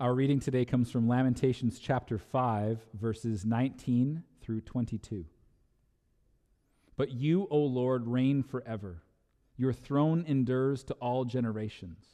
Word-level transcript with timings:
Our 0.00 0.14
reading 0.14 0.40
today 0.40 0.64
comes 0.64 0.90
from 0.90 1.06
Lamentations 1.06 1.78
chapter 1.78 2.16
5, 2.16 2.78
verses 2.94 3.44
19 3.44 4.22
through 4.40 4.62
22. 4.62 5.26
But 6.96 7.10
you, 7.10 7.46
O 7.50 7.58
Lord, 7.58 8.06
reign 8.06 8.42
forever. 8.42 9.02
Your 9.58 9.74
throne 9.74 10.24
endures 10.26 10.84
to 10.84 10.94
all 10.94 11.26
generations. 11.26 12.06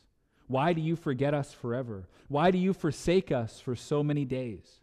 Why 0.48 0.72
do 0.72 0.80
you 0.80 0.96
forget 0.96 1.32
us 1.32 1.52
forever? 1.52 2.08
Why 2.26 2.50
do 2.50 2.58
you 2.58 2.72
forsake 2.72 3.30
us 3.30 3.60
for 3.60 3.76
so 3.76 4.02
many 4.02 4.24
days? 4.24 4.80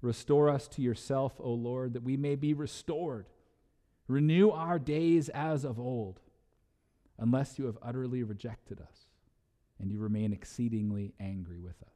Restore 0.00 0.48
us 0.48 0.66
to 0.68 0.80
yourself, 0.80 1.34
O 1.38 1.52
Lord, 1.52 1.92
that 1.92 2.04
we 2.04 2.16
may 2.16 2.36
be 2.36 2.54
restored. 2.54 3.26
Renew 4.08 4.48
our 4.48 4.78
days 4.78 5.28
as 5.28 5.62
of 5.62 5.78
old, 5.78 6.20
unless 7.18 7.58
you 7.58 7.66
have 7.66 7.76
utterly 7.82 8.22
rejected 8.22 8.80
us 8.80 9.08
and 9.78 9.90
you 9.90 9.98
remain 9.98 10.32
exceedingly 10.32 11.12
angry 11.20 11.60
with 11.60 11.82
us. 11.82 11.93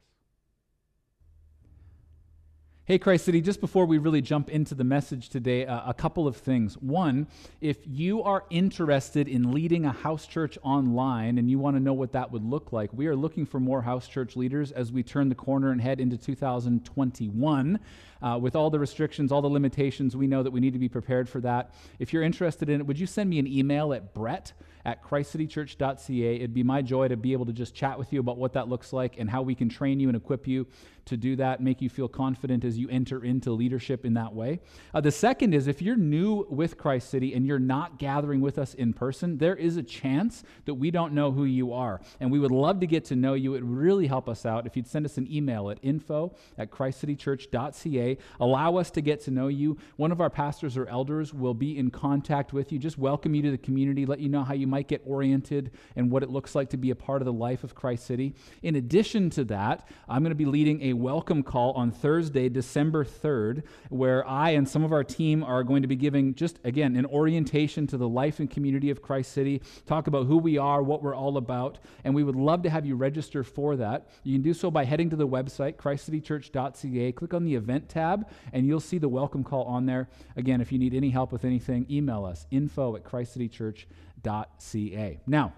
Hey, 2.89 2.97
Christ 2.97 3.25
City, 3.25 3.39
just 3.39 3.61
before 3.61 3.85
we 3.85 3.99
really 3.99 4.19
jump 4.19 4.49
into 4.49 4.73
the 4.73 4.83
message 4.83 5.29
today, 5.29 5.63
uh, 5.63 5.87
a 5.87 5.93
couple 5.93 6.25
of 6.25 6.35
things. 6.35 6.73
One, 6.73 7.27
if 7.61 7.77
you 7.85 8.23
are 8.23 8.45
interested 8.49 9.27
in 9.27 9.51
leading 9.51 9.85
a 9.85 9.91
house 9.91 10.25
church 10.25 10.57
online 10.63 11.37
and 11.37 11.51
you 11.51 11.59
want 11.59 11.75
to 11.75 11.79
know 11.79 11.93
what 11.93 12.13
that 12.13 12.31
would 12.31 12.43
look 12.43 12.73
like, 12.73 12.91
we 12.91 13.05
are 13.05 13.15
looking 13.15 13.45
for 13.45 13.59
more 13.59 13.83
house 13.83 14.07
church 14.07 14.35
leaders 14.35 14.71
as 14.71 14.91
we 14.91 15.03
turn 15.03 15.29
the 15.29 15.35
corner 15.35 15.69
and 15.71 15.79
head 15.79 15.99
into 15.99 16.17
2021. 16.17 17.79
Uh, 18.21 18.37
with 18.41 18.55
all 18.55 18.69
the 18.69 18.79
restrictions, 18.79 19.31
all 19.31 19.41
the 19.41 19.49
limitations, 19.49 20.15
we 20.15 20.27
know 20.27 20.43
that 20.43 20.51
we 20.51 20.59
need 20.59 20.73
to 20.73 20.79
be 20.79 20.89
prepared 20.89 21.29
for 21.29 21.39
that. 21.41 21.73
If 21.99 22.11
you're 22.11 22.23
interested 22.23 22.69
in 22.69 22.81
it, 22.81 22.87
would 22.87 22.99
you 22.99 23.05
send 23.05 23.29
me 23.29 23.39
an 23.39 23.47
email 23.47 23.93
at 23.93 24.13
brett 24.13 24.53
at 24.85 25.03
christcitychurch.ca? 25.03 26.35
It'd 26.35 26.53
be 26.53 26.63
my 26.63 26.81
joy 26.81 27.07
to 27.07 27.17
be 27.17 27.33
able 27.33 27.45
to 27.45 27.53
just 27.53 27.73
chat 27.73 27.97
with 27.97 28.11
you 28.11 28.19
about 28.19 28.37
what 28.37 28.53
that 28.53 28.67
looks 28.67 28.91
like 28.91 29.17
and 29.17 29.29
how 29.29 29.41
we 29.41 29.55
can 29.55 29.69
train 29.69 29.99
you 29.99 30.09
and 30.09 30.17
equip 30.17 30.47
you 30.47 30.67
to 31.09 31.17
do 31.17 31.35
that, 31.35 31.59
make 31.59 31.81
you 31.81 31.89
feel 31.89 32.07
confident 32.07 32.63
as 32.63 32.77
you 32.77 32.87
enter 32.89 33.23
into 33.23 33.51
leadership 33.51 34.05
in 34.05 34.13
that 34.13 34.33
way. 34.33 34.59
Uh, 34.93 35.01
the 35.01 35.11
second 35.11 35.53
is 35.53 35.67
if 35.67 35.81
you're 35.81 35.95
new 35.95 36.45
with 36.49 36.77
Christ 36.77 37.09
City 37.09 37.33
and 37.33 37.45
you're 37.45 37.59
not 37.59 37.97
gathering 37.97 38.41
with 38.41 38.57
us 38.57 38.73
in 38.75 38.93
person, 38.93 39.37
there 39.37 39.55
is 39.55 39.75
a 39.75 39.83
chance 39.83 40.43
that 40.65 40.75
we 40.75 40.91
don't 40.91 41.13
know 41.13 41.31
who 41.31 41.45
you 41.45 41.73
are. 41.73 41.99
And 42.19 42.31
we 42.31 42.39
would 42.39 42.51
love 42.51 42.79
to 42.81 42.87
get 42.87 43.05
to 43.05 43.15
know 43.15 43.33
you. 43.33 43.55
It 43.55 43.63
would 43.63 43.77
really 43.77 44.07
help 44.07 44.29
us 44.29 44.45
out 44.45 44.67
if 44.67 44.77
you'd 44.77 44.87
send 44.87 45.05
us 45.05 45.17
an 45.17 45.31
email 45.31 45.69
at 45.69 45.79
info 45.81 46.35
at 46.57 46.69
christcitychurch.ca. 46.69 48.08
Allow 48.39 48.77
us 48.77 48.91
to 48.91 49.01
get 49.01 49.21
to 49.21 49.31
know 49.31 49.47
you. 49.47 49.77
One 49.97 50.11
of 50.11 50.21
our 50.21 50.29
pastors 50.29 50.77
or 50.77 50.87
elders 50.87 51.33
will 51.33 51.53
be 51.53 51.77
in 51.77 51.91
contact 51.91 52.53
with 52.53 52.71
you, 52.71 52.79
just 52.79 52.97
welcome 52.97 53.35
you 53.35 53.41
to 53.43 53.51
the 53.51 53.57
community, 53.57 54.05
let 54.05 54.19
you 54.19 54.29
know 54.29 54.43
how 54.43 54.53
you 54.53 54.67
might 54.67 54.87
get 54.87 55.01
oriented 55.05 55.71
and 55.95 56.11
what 56.11 56.23
it 56.23 56.29
looks 56.29 56.55
like 56.55 56.69
to 56.69 56.77
be 56.77 56.91
a 56.91 56.95
part 56.95 57.21
of 57.21 57.25
the 57.25 57.33
life 57.33 57.63
of 57.63 57.75
Christ 57.75 58.05
City. 58.05 58.33
In 58.63 58.75
addition 58.75 59.29
to 59.31 59.43
that, 59.45 59.87
I'm 60.07 60.21
going 60.21 60.31
to 60.31 60.35
be 60.35 60.45
leading 60.45 60.81
a 60.83 60.93
welcome 60.93 61.43
call 61.43 61.73
on 61.73 61.91
Thursday, 61.91 62.49
December 62.49 63.03
3rd, 63.05 63.63
where 63.89 64.27
I 64.27 64.51
and 64.51 64.67
some 64.67 64.83
of 64.83 64.91
our 64.91 65.03
team 65.03 65.43
are 65.43 65.63
going 65.63 65.81
to 65.81 65.87
be 65.87 65.95
giving 65.95 66.35
just, 66.35 66.59
again, 66.63 66.95
an 66.95 67.05
orientation 67.05 67.87
to 67.87 67.97
the 67.97 68.07
life 68.07 68.39
and 68.39 68.49
community 68.49 68.89
of 68.89 69.01
Christ 69.01 69.31
City, 69.31 69.61
talk 69.85 70.07
about 70.07 70.25
who 70.25 70.37
we 70.37 70.57
are, 70.57 70.81
what 70.81 71.03
we're 71.03 71.15
all 71.15 71.37
about, 71.37 71.79
and 72.03 72.13
we 72.13 72.23
would 72.23 72.35
love 72.35 72.63
to 72.63 72.69
have 72.69 72.85
you 72.85 72.95
register 72.95 73.43
for 73.43 73.75
that. 73.77 74.07
You 74.23 74.35
can 74.35 74.41
do 74.41 74.53
so 74.53 74.71
by 74.71 74.85
heading 74.85 75.09
to 75.09 75.15
the 75.15 75.27
website, 75.27 75.75
christcitychurch.ca, 75.75 77.11
click 77.11 77.33
on 77.33 77.43
the 77.43 77.55
event 77.55 77.89
tab, 77.99 78.29
and 78.53 78.65
you'll 78.65 78.79
see 78.79 78.97
the 78.97 79.09
welcome 79.09 79.43
call 79.43 79.65
on 79.65 79.85
there. 79.85 80.07
Again, 80.37 80.61
if 80.61 80.71
you 80.71 80.79
need 80.79 80.93
any 80.93 81.09
help 81.09 81.31
with 81.31 81.43
anything, 81.43 81.87
email 81.89 82.23
us, 82.25 82.45
info 82.51 82.95
at 82.95 83.03
christcitychurch.ca. 83.03 85.19
Now, 85.27 85.53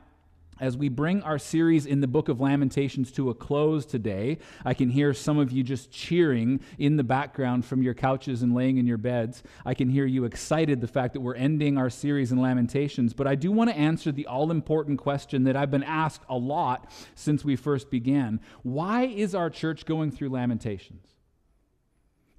as 0.59 0.75
we 0.77 0.89
bring 0.89 1.23
our 1.23 1.39
series 1.39 1.87
in 1.87 2.01
the 2.01 2.07
book 2.07 2.29
of 2.29 2.39
Lamentations 2.39 3.11
to 3.13 3.31
a 3.31 3.33
close 3.33 3.83
today, 3.83 4.37
I 4.63 4.75
can 4.75 4.89
hear 4.89 5.11
some 5.11 5.39
of 5.39 5.51
you 5.51 5.63
just 5.63 5.91
cheering 5.91 6.59
in 6.77 6.97
the 6.97 7.03
background 7.03 7.65
from 7.65 7.81
your 7.81 7.95
couches 7.95 8.43
and 8.43 8.53
laying 8.53 8.77
in 8.77 8.85
your 8.85 8.99
beds. 8.99 9.41
I 9.65 9.73
can 9.73 9.89
hear 9.89 10.05
you 10.05 10.25
excited 10.25 10.79
the 10.79 10.87
fact 10.87 11.13
that 11.13 11.21
we're 11.21 11.33
ending 11.33 11.79
our 11.79 11.89
series 11.89 12.31
in 12.31 12.39
Lamentations. 12.39 13.13
But 13.13 13.25
I 13.25 13.33
do 13.33 13.51
want 13.51 13.71
to 13.71 13.75
answer 13.75 14.11
the 14.11 14.27
all 14.27 14.51
important 14.51 14.99
question 14.99 15.45
that 15.45 15.55
I've 15.55 15.71
been 15.71 15.83
asked 15.83 16.21
a 16.29 16.37
lot 16.37 16.91
since 17.15 17.43
we 17.43 17.55
first 17.55 17.89
began 17.89 18.39
Why 18.61 19.05
is 19.05 19.33
our 19.33 19.49
church 19.49 19.87
going 19.87 20.11
through 20.11 20.29
Lamentations? 20.29 21.07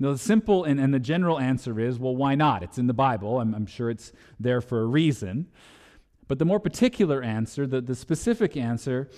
Now, 0.03 0.11
the 0.11 0.19
simple 0.19 0.65
and, 0.65 0.81
and 0.81 0.93
the 0.93 0.99
general 0.99 1.39
answer 1.39 1.79
is 1.79 1.97
well, 1.97 2.17
why 2.17 2.35
not? 2.35 2.65
It's 2.65 2.77
in 2.77 2.89
the 2.89 2.93
Bible. 2.93 3.39
I'm, 3.39 3.55
I'm 3.55 3.67
sure 3.67 3.89
it's 3.89 4.13
there 4.41 4.61
for 4.61 4.81
a 4.81 4.85
reason. 4.85 5.47
But 6.27 6.41
the 6.41 6.45
more 6.45 6.59
particular 6.59 7.23
answer, 7.23 7.69
the, 7.69 7.81
the 7.81 7.95
specific 7.95 8.57
answer, 8.57 9.09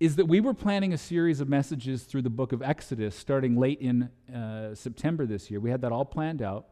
is 0.00 0.16
that 0.16 0.26
we 0.26 0.38
were 0.38 0.52
planning 0.52 0.92
a 0.92 0.98
series 0.98 1.40
of 1.40 1.48
messages 1.48 2.02
through 2.02 2.20
the 2.20 2.28
book 2.28 2.52
of 2.52 2.60
Exodus 2.60 3.16
starting 3.16 3.56
late 3.56 3.80
in 3.80 4.10
uh, 4.30 4.74
September 4.74 5.24
this 5.24 5.50
year. 5.50 5.60
We 5.60 5.70
had 5.70 5.80
that 5.80 5.92
all 5.92 6.04
planned 6.04 6.42
out. 6.42 6.66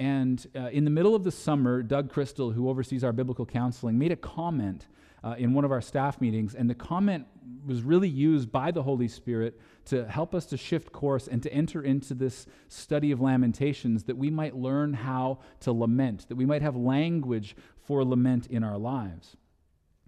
And 0.00 0.44
uh, 0.56 0.70
in 0.70 0.82
the 0.82 0.90
middle 0.90 1.14
of 1.14 1.22
the 1.22 1.30
summer, 1.30 1.84
Doug 1.84 2.10
Crystal, 2.10 2.50
who 2.50 2.68
oversees 2.68 3.04
our 3.04 3.12
biblical 3.12 3.46
counseling, 3.46 3.96
made 3.96 4.10
a 4.10 4.16
comment 4.16 4.88
uh, 5.22 5.36
in 5.38 5.54
one 5.54 5.64
of 5.64 5.70
our 5.70 5.80
staff 5.80 6.20
meetings, 6.20 6.56
and 6.56 6.68
the 6.68 6.74
comment 6.74 7.26
was 7.64 7.82
really 7.82 8.08
used 8.08 8.50
by 8.50 8.72
the 8.72 8.82
Holy 8.82 9.06
Spirit 9.06 9.60
to 9.86 10.06
help 10.06 10.34
us 10.34 10.46
to 10.46 10.56
shift 10.56 10.92
course 10.92 11.26
and 11.28 11.42
to 11.42 11.52
enter 11.52 11.82
into 11.82 12.14
this 12.14 12.46
study 12.68 13.10
of 13.10 13.20
Lamentations 13.20 14.04
that 14.04 14.16
we 14.16 14.30
might 14.30 14.56
learn 14.56 14.94
how 14.94 15.40
to 15.60 15.72
lament, 15.72 16.28
that 16.28 16.36
we 16.36 16.46
might 16.46 16.62
have 16.62 16.76
language 16.76 17.56
for 17.84 18.04
lament 18.04 18.46
in 18.46 18.62
our 18.62 18.78
lives. 18.78 19.36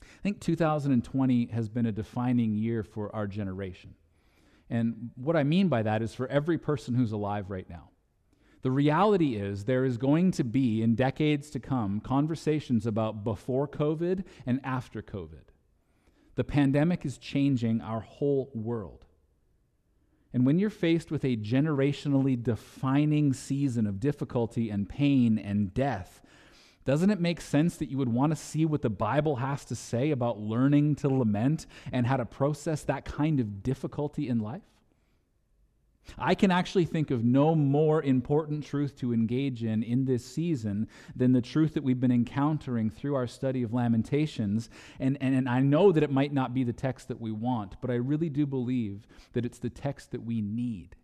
I 0.03 0.23
think 0.23 0.41
2020 0.41 1.47
has 1.47 1.69
been 1.69 1.87
a 1.87 1.93
defining 1.93 2.55
year 2.55 2.83
for 2.83 3.15
our 3.15 3.27
generation. 3.27 3.95
And 4.71 5.11
what 5.17 5.37
I 5.37 5.45
mean 5.45 5.69
by 5.69 5.83
that 5.83 6.03
is 6.03 6.15
for 6.15 6.27
every 6.29 6.59
person 6.59 6.95
who's 6.95 7.13
alive 7.13 7.51
right 7.51 7.69
now. 7.69 7.91
The 8.63 8.71
reality 8.71 9.37
is, 9.37 9.65
there 9.65 9.85
is 9.85 9.99
going 9.99 10.31
to 10.33 10.45
be, 10.45 10.81
in 10.81 10.95
decades 10.95 11.51
to 11.51 11.61
come, 11.61 12.01
conversations 12.01 12.87
about 12.87 13.23
before 13.23 13.69
COVID 13.69 14.25
and 14.47 14.59
after 14.65 15.03
COVID. 15.03 15.53
The 16.37 16.45
pandemic 16.45 17.05
is 17.05 17.19
changing 17.19 17.83
our 17.83 18.01
whole 18.01 18.51
world. 18.55 19.05
And 20.35 20.45
when 20.45 20.59
you're 20.59 20.69
faced 20.69 21.13
with 21.13 21.25
a 21.25 21.37
generationally 21.37 22.43
defining 22.43 23.33
season 23.33 23.87
of 23.87 24.01
difficulty 24.01 24.69
and 24.69 24.89
pain 24.89 25.39
and 25.39 25.73
death, 25.73 26.21
doesn't 26.85 27.11
it 27.11 27.21
make 27.21 27.41
sense 27.41 27.77
that 27.77 27.89
you 27.89 27.97
would 27.99 28.13
want 28.13 28.33
to 28.33 28.37
see 28.37 28.67
what 28.67 28.83
the 28.83 28.91
Bible 28.91 29.37
has 29.37 29.65
to 29.67 29.77
say 29.77 30.11
about 30.11 30.41
learning 30.41 30.97
to 30.97 31.09
lament 31.09 31.67
and 31.93 32.09
how 32.09 32.17
to 32.17 32.27
process 32.27 32.83
that 32.83 33.05
kind 33.05 33.39
of 33.39 33.63
difficulty 33.63 34.29
in 34.29 34.41
life? 34.41 34.63
I 36.19 36.35
can 36.35 36.51
actually 36.51 36.85
think 36.85 37.11
of 37.11 37.25
no 37.25 37.55
more 37.55 38.03
important 38.03 38.65
truth 38.65 38.97
to 38.99 39.13
engage 39.13 39.65
in 39.65 39.83
in 39.83 40.05
this 40.05 40.25
season 40.25 40.89
than 41.15 41.33
the 41.33 41.41
truth 41.41 41.75
that 41.75 41.85
we've 41.85 42.01
been 42.01 42.13
encountering 42.13 42.91
through 42.91 43.15
our 43.15 43.27
study 43.27 43.63
of 43.63 43.73
Lamentations. 43.73 44.71
And, 45.01 45.19
and, 45.21 45.35
and 45.35 45.49
I 45.49 45.61
know 45.61 45.93
that 45.93 46.03
it 46.03 46.11
might 46.11 46.33
not 46.33 46.55
be 46.55 46.65
the 46.65 46.73
text 46.73 47.09
that 47.09 47.21
we 47.21 47.33
want, 47.33 47.77
but 47.81 47.91
I 47.91 47.95
really 47.95 48.29
do 48.29 48.47
believe 48.47 49.07
that 49.33 49.45
it's 49.45 49.59
the 49.59 49.71
text 49.71 50.13
that 50.13 50.25
we 50.25 50.41
need. 50.41 50.97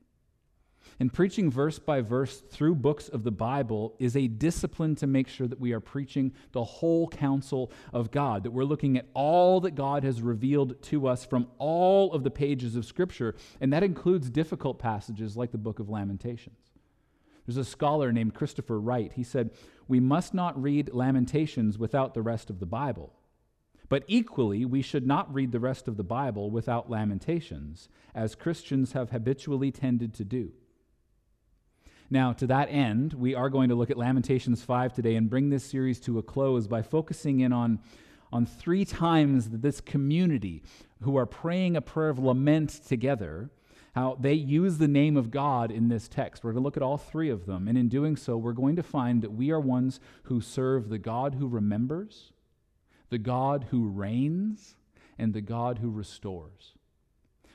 And 0.98 1.12
preaching 1.12 1.50
verse 1.50 1.78
by 1.78 2.00
verse 2.00 2.40
through 2.40 2.74
books 2.74 3.08
of 3.08 3.22
the 3.22 3.30
Bible 3.30 3.94
is 3.98 4.16
a 4.16 4.26
discipline 4.26 4.94
to 4.96 5.06
make 5.06 5.28
sure 5.28 5.46
that 5.46 5.60
we 5.60 5.72
are 5.72 5.80
preaching 5.80 6.32
the 6.52 6.64
whole 6.64 7.08
counsel 7.08 7.70
of 7.92 8.10
God, 8.10 8.44
that 8.44 8.50
we're 8.50 8.64
looking 8.64 8.98
at 8.98 9.06
all 9.14 9.60
that 9.60 9.74
God 9.74 10.04
has 10.04 10.20
revealed 10.20 10.82
to 10.84 11.06
us 11.06 11.24
from 11.24 11.48
all 11.58 12.12
of 12.12 12.24
the 12.24 12.30
pages 12.30 12.76
of 12.76 12.84
Scripture, 12.84 13.34
and 13.60 13.72
that 13.72 13.82
includes 13.82 14.28
difficult 14.28 14.78
passages 14.78 15.36
like 15.36 15.52
the 15.52 15.58
book 15.58 15.78
of 15.78 15.88
Lamentations. 15.88 16.58
There's 17.46 17.56
a 17.56 17.64
scholar 17.64 18.12
named 18.12 18.34
Christopher 18.34 18.78
Wright. 18.78 19.12
He 19.14 19.24
said, 19.24 19.50
We 19.88 20.00
must 20.00 20.34
not 20.34 20.60
read 20.60 20.92
Lamentations 20.92 21.78
without 21.78 22.14
the 22.14 22.22
rest 22.22 22.50
of 22.50 22.60
the 22.60 22.66
Bible. 22.66 23.12
But 23.88 24.04
equally, 24.06 24.64
we 24.64 24.82
should 24.82 25.04
not 25.04 25.34
read 25.34 25.50
the 25.50 25.58
rest 25.58 25.88
of 25.88 25.96
the 25.96 26.04
Bible 26.04 26.48
without 26.50 26.88
Lamentations, 26.88 27.88
as 28.14 28.36
Christians 28.36 28.92
have 28.92 29.10
habitually 29.10 29.72
tended 29.72 30.14
to 30.14 30.24
do. 30.24 30.52
Now, 32.12 32.32
to 32.34 32.46
that 32.48 32.68
end, 32.72 33.14
we 33.14 33.36
are 33.36 33.48
going 33.48 33.68
to 33.68 33.76
look 33.76 33.88
at 33.88 33.96
Lamentations 33.96 34.64
5 34.64 34.92
today 34.92 35.14
and 35.14 35.30
bring 35.30 35.48
this 35.48 35.64
series 35.64 36.00
to 36.00 36.18
a 36.18 36.22
close 36.24 36.66
by 36.66 36.82
focusing 36.82 37.38
in 37.38 37.52
on, 37.52 37.78
on 38.32 38.46
three 38.46 38.84
times 38.84 39.50
that 39.50 39.62
this 39.62 39.80
community 39.80 40.64
who 41.02 41.16
are 41.16 41.24
praying 41.24 41.76
a 41.76 41.80
prayer 41.80 42.08
of 42.08 42.18
lament 42.18 42.80
together, 42.84 43.48
how 43.94 44.16
they 44.18 44.32
use 44.32 44.78
the 44.78 44.88
name 44.88 45.16
of 45.16 45.30
God 45.30 45.70
in 45.70 45.88
this 45.88 46.08
text. 46.08 46.42
We're 46.42 46.50
going 46.50 46.62
to 46.62 46.64
look 46.64 46.76
at 46.76 46.82
all 46.82 46.98
three 46.98 47.30
of 47.30 47.46
them. 47.46 47.68
And 47.68 47.78
in 47.78 47.88
doing 47.88 48.16
so, 48.16 48.36
we're 48.36 48.54
going 48.54 48.74
to 48.74 48.82
find 48.82 49.22
that 49.22 49.32
we 49.32 49.52
are 49.52 49.60
ones 49.60 50.00
who 50.24 50.40
serve 50.40 50.88
the 50.88 50.98
God 50.98 51.36
who 51.36 51.46
remembers, 51.46 52.32
the 53.08 53.18
God 53.18 53.66
who 53.70 53.88
reigns, 53.88 54.74
and 55.16 55.32
the 55.32 55.40
God 55.40 55.78
who 55.78 55.90
restores 55.90 56.72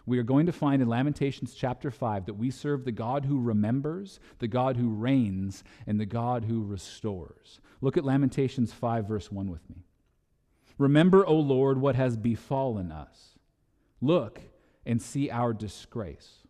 we 0.06 0.20
are 0.20 0.24
going 0.24 0.46
to 0.46 0.52
find 0.52 0.82
in 0.82 0.88
Lamentations 0.88 1.54
chapter 1.54 1.90
5 1.90 2.26
that 2.28 2.36
we 2.36 2.52
serve 2.52 2.86
the 2.86 2.92
God 2.92 3.26
who 3.26 3.40
remembers, 3.42 4.20
the 4.40 4.48
God 4.48 4.78
who 4.78 4.90
reigns, 4.90 5.64
and 5.88 6.00
the 6.00 6.06
God 6.06 6.46
who 6.46 6.64
restores. 6.64 7.60
Look 7.82 7.98
at 7.98 8.06
Lamentations 8.06 8.72
5, 8.72 9.08
verse 9.08 9.32
1 9.32 9.50
with 9.50 9.68
me. 9.70 9.86
Remember, 10.78 11.26
O 11.26 11.36
Lord, 11.36 11.80
what 11.80 11.96
has 11.96 12.18
befallen 12.18 12.92
us. 12.92 13.38
Look 14.02 14.42
and 14.86 15.02
see 15.02 15.32
our 15.32 15.54
disgrace. 15.54 16.46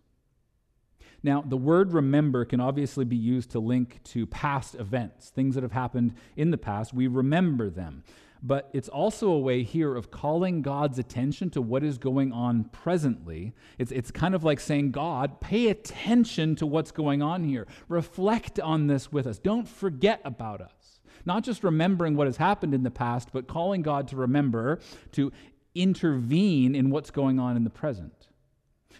Now, 1.24 1.42
the 1.42 1.58
word 1.58 1.94
remember 1.94 2.46
can 2.46 2.60
obviously 2.60 3.06
be 3.06 3.16
used 3.16 3.52
to 3.52 3.60
link 3.60 4.00
to 4.06 4.28
past 4.28 4.76
events, 4.76 5.30
things 5.30 5.56
that 5.56 5.64
have 5.64 5.72
happened 5.72 6.14
in 6.36 6.52
the 6.52 6.58
past. 6.58 6.94
We 6.94 7.08
remember 7.08 7.70
them. 7.70 8.04
But 8.46 8.70
it's 8.74 8.90
also 8.90 9.32
a 9.32 9.40
way 9.40 9.64
here 9.64 9.96
of 9.96 10.12
calling 10.12 10.62
God's 10.62 11.00
attention 11.00 11.50
to 11.50 11.62
what 11.64 11.84
is 11.84 11.98
going 11.98 12.32
on 12.32 12.66
presently. 12.66 13.56
It's, 13.80 13.92
it's 13.92 14.12
kind 14.12 14.36
of 14.36 14.44
like 14.44 14.60
saying, 14.60 14.92
God, 14.92 15.42
pay 15.42 15.70
attention 15.70 16.56
to 16.58 16.68
what's 16.68 16.92
going 16.92 17.24
on 17.24 17.44
here. 17.44 17.66
Reflect 17.90 18.60
on 18.60 18.86
this 18.86 19.12
with 19.12 19.26
us. 19.26 19.40
Don't 19.40 19.68
forget 19.68 20.22
about 20.24 20.62
us. 20.62 21.02
Not 21.26 21.44
just 21.44 21.64
remembering 21.64 22.16
what 22.16 22.28
has 22.28 22.38
happened 22.38 22.76
in 22.76 22.84
the 22.84 22.92
past, 22.92 23.30
but 23.34 23.48
calling 23.48 23.82
God 23.82 24.08
to 24.10 24.16
remember, 24.16 24.80
to 25.14 25.32
intervene 25.74 26.76
in 26.76 26.92
what's 26.92 27.10
going 27.10 27.40
on 27.40 27.58
in 27.58 27.64
the 27.64 27.72
present. 27.72 28.28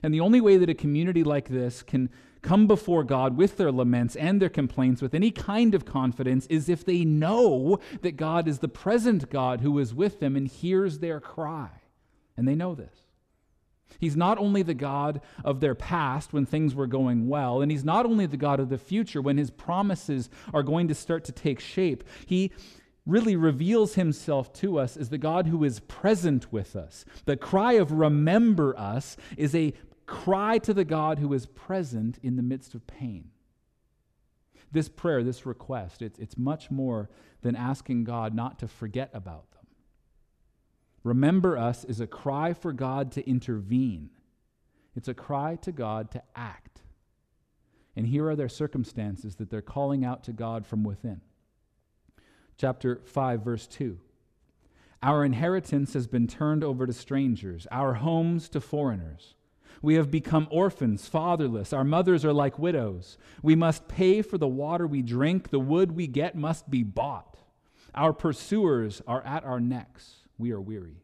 And 0.02 0.12
the 0.12 0.22
only 0.22 0.42
way 0.42 0.58
that 0.58 0.72
a 0.72 0.74
community 0.74 1.24
like 1.24 1.50
this 1.50 1.84
can 1.84 2.10
come 2.46 2.68
before 2.68 3.04
God 3.04 3.36
with 3.36 3.58
their 3.58 3.72
laments 3.72 4.16
and 4.16 4.42
their 4.42 4.50
complaints 4.50 5.02
with 5.02 5.16
any 5.16 5.32
kind 5.32 5.74
of 5.74 5.84
confidence 5.84 6.46
is 6.46 6.70
if 6.70 6.86
they 6.86 7.04
know 7.04 7.80
that 8.02 8.18
God 8.18 8.48
is 8.48 8.60
the 8.60 8.68
present 8.68 9.30
God 9.30 9.62
who 9.62 9.78
is 9.80 9.94
with 9.94 10.20
them 10.20 10.36
and 10.36 10.48
hears 10.48 11.00
their 11.00 11.20
cry. 11.20 11.70
And 12.38 12.48
they 12.48 12.56
know 12.56 12.76
this. 12.76 12.96
He's 14.00 14.16
not 14.16 14.38
only 14.38 14.62
the 14.62 14.74
God 14.74 15.22
of 15.44 15.60
their 15.60 15.76
past 15.76 16.34
when 16.34 16.46
things 16.46 16.76
were 16.76 16.88
going 16.88 17.28
well, 17.28 17.62
and 17.62 17.72
He's 17.72 17.86
not 17.86 18.06
only 18.06 18.26
the 18.26 18.38
God 18.38 18.60
of 18.60 18.70
the 18.70 18.78
future 18.78 19.22
when 19.22 19.38
His 19.38 19.50
promises 19.50 20.30
are 20.54 20.64
going 20.64 20.88
to 20.90 20.96
start 20.96 21.24
to 21.26 21.32
take 21.32 21.60
shape. 21.60 22.04
He 22.26 22.52
really 23.06 23.36
reveals 23.36 23.96
himself 23.96 24.52
to 24.52 24.80
us 24.80 24.98
as 24.98 25.10
the 25.10 25.18
God 25.18 25.48
who 25.48 25.64
is 25.64 25.80
present 25.82 26.52
with 26.52 26.76
us. 26.76 27.06
The 27.26 27.38
cry 27.38 27.74
of 27.74 27.92
remember 27.92 28.78
us 28.80 29.16
is 29.38 29.54
a 29.54 29.74
cry 30.06 30.58
to 30.60 30.74
the 30.74 30.86
God 30.86 31.20
who 31.20 31.34
is 31.34 31.46
present 31.46 32.20
in 32.22 32.36
the 32.36 32.44
midst 32.44 32.76
of 32.76 32.86
pain. 32.88 33.32
This 34.72 34.90
prayer, 34.90 35.24
this 35.24 35.46
request, 35.46 36.02
it's, 36.02 36.20
it's 36.20 36.38
much 36.38 36.70
more 36.70 37.10
than 37.42 37.56
asking 37.56 38.04
God 38.04 38.34
not 38.34 38.60
to 38.60 38.68
forget 38.68 39.10
about 39.14 39.52
them. 39.52 39.66
Remember 41.04 41.58
us 41.58 41.84
is 41.86 42.00
a 42.00 42.08
cry 42.08 42.54
for 42.54 42.74
God 42.74 43.12
to 43.14 43.30
intervene, 43.30 44.10
it's 44.96 45.08
a 45.08 45.14
cry 45.14 45.58
to 45.62 45.72
God 45.72 46.12
to 46.12 46.24
act. 46.36 46.82
And 47.98 48.08
here 48.08 48.28
are 48.28 48.36
their 48.36 48.50
circumstances 48.50 49.36
that 49.36 49.50
they're 49.50 49.62
calling 49.62 50.04
out 50.04 50.24
to 50.26 50.34
God 50.34 50.66
from 50.66 50.84
within 50.84 51.22
chapter 52.58 53.02
5, 53.06 53.42
verse 53.42 53.68
2. 53.68 53.98
Our 55.04 55.24
inheritance 55.24 55.94
has 55.94 56.08
been 56.08 56.28
turned 56.28 56.64
over 56.64 56.88
to 56.88 56.94
strangers, 56.94 57.68
our 57.72 57.96
homes 57.96 58.50
to 58.50 58.62
foreigners. 58.62 59.35
We 59.82 59.96
have 59.96 60.12
become 60.12 60.48
orphans, 60.50 61.08
fatherless. 61.08 61.74
Our 61.74 61.84
mothers 61.84 62.26
are 62.26 62.34
like 62.34 62.60
widows. 62.60 63.18
We 63.42 63.56
must 63.56 63.88
pay 63.88 64.22
for 64.22 64.38
the 64.38 64.48
water 64.48 64.88
we 64.88 65.02
drink. 65.02 65.50
The 65.50 65.60
wood 65.60 65.92
we 65.92 66.08
get 66.08 66.36
must 66.36 66.70
be 66.70 66.84
bought. 66.84 67.38
Our 67.94 68.14
pursuers 68.14 69.02
are 69.08 69.24
at 69.24 69.44
our 69.44 69.60
necks. 69.60 70.18
We 70.38 70.52
are 70.52 70.62
weary. 70.62 71.02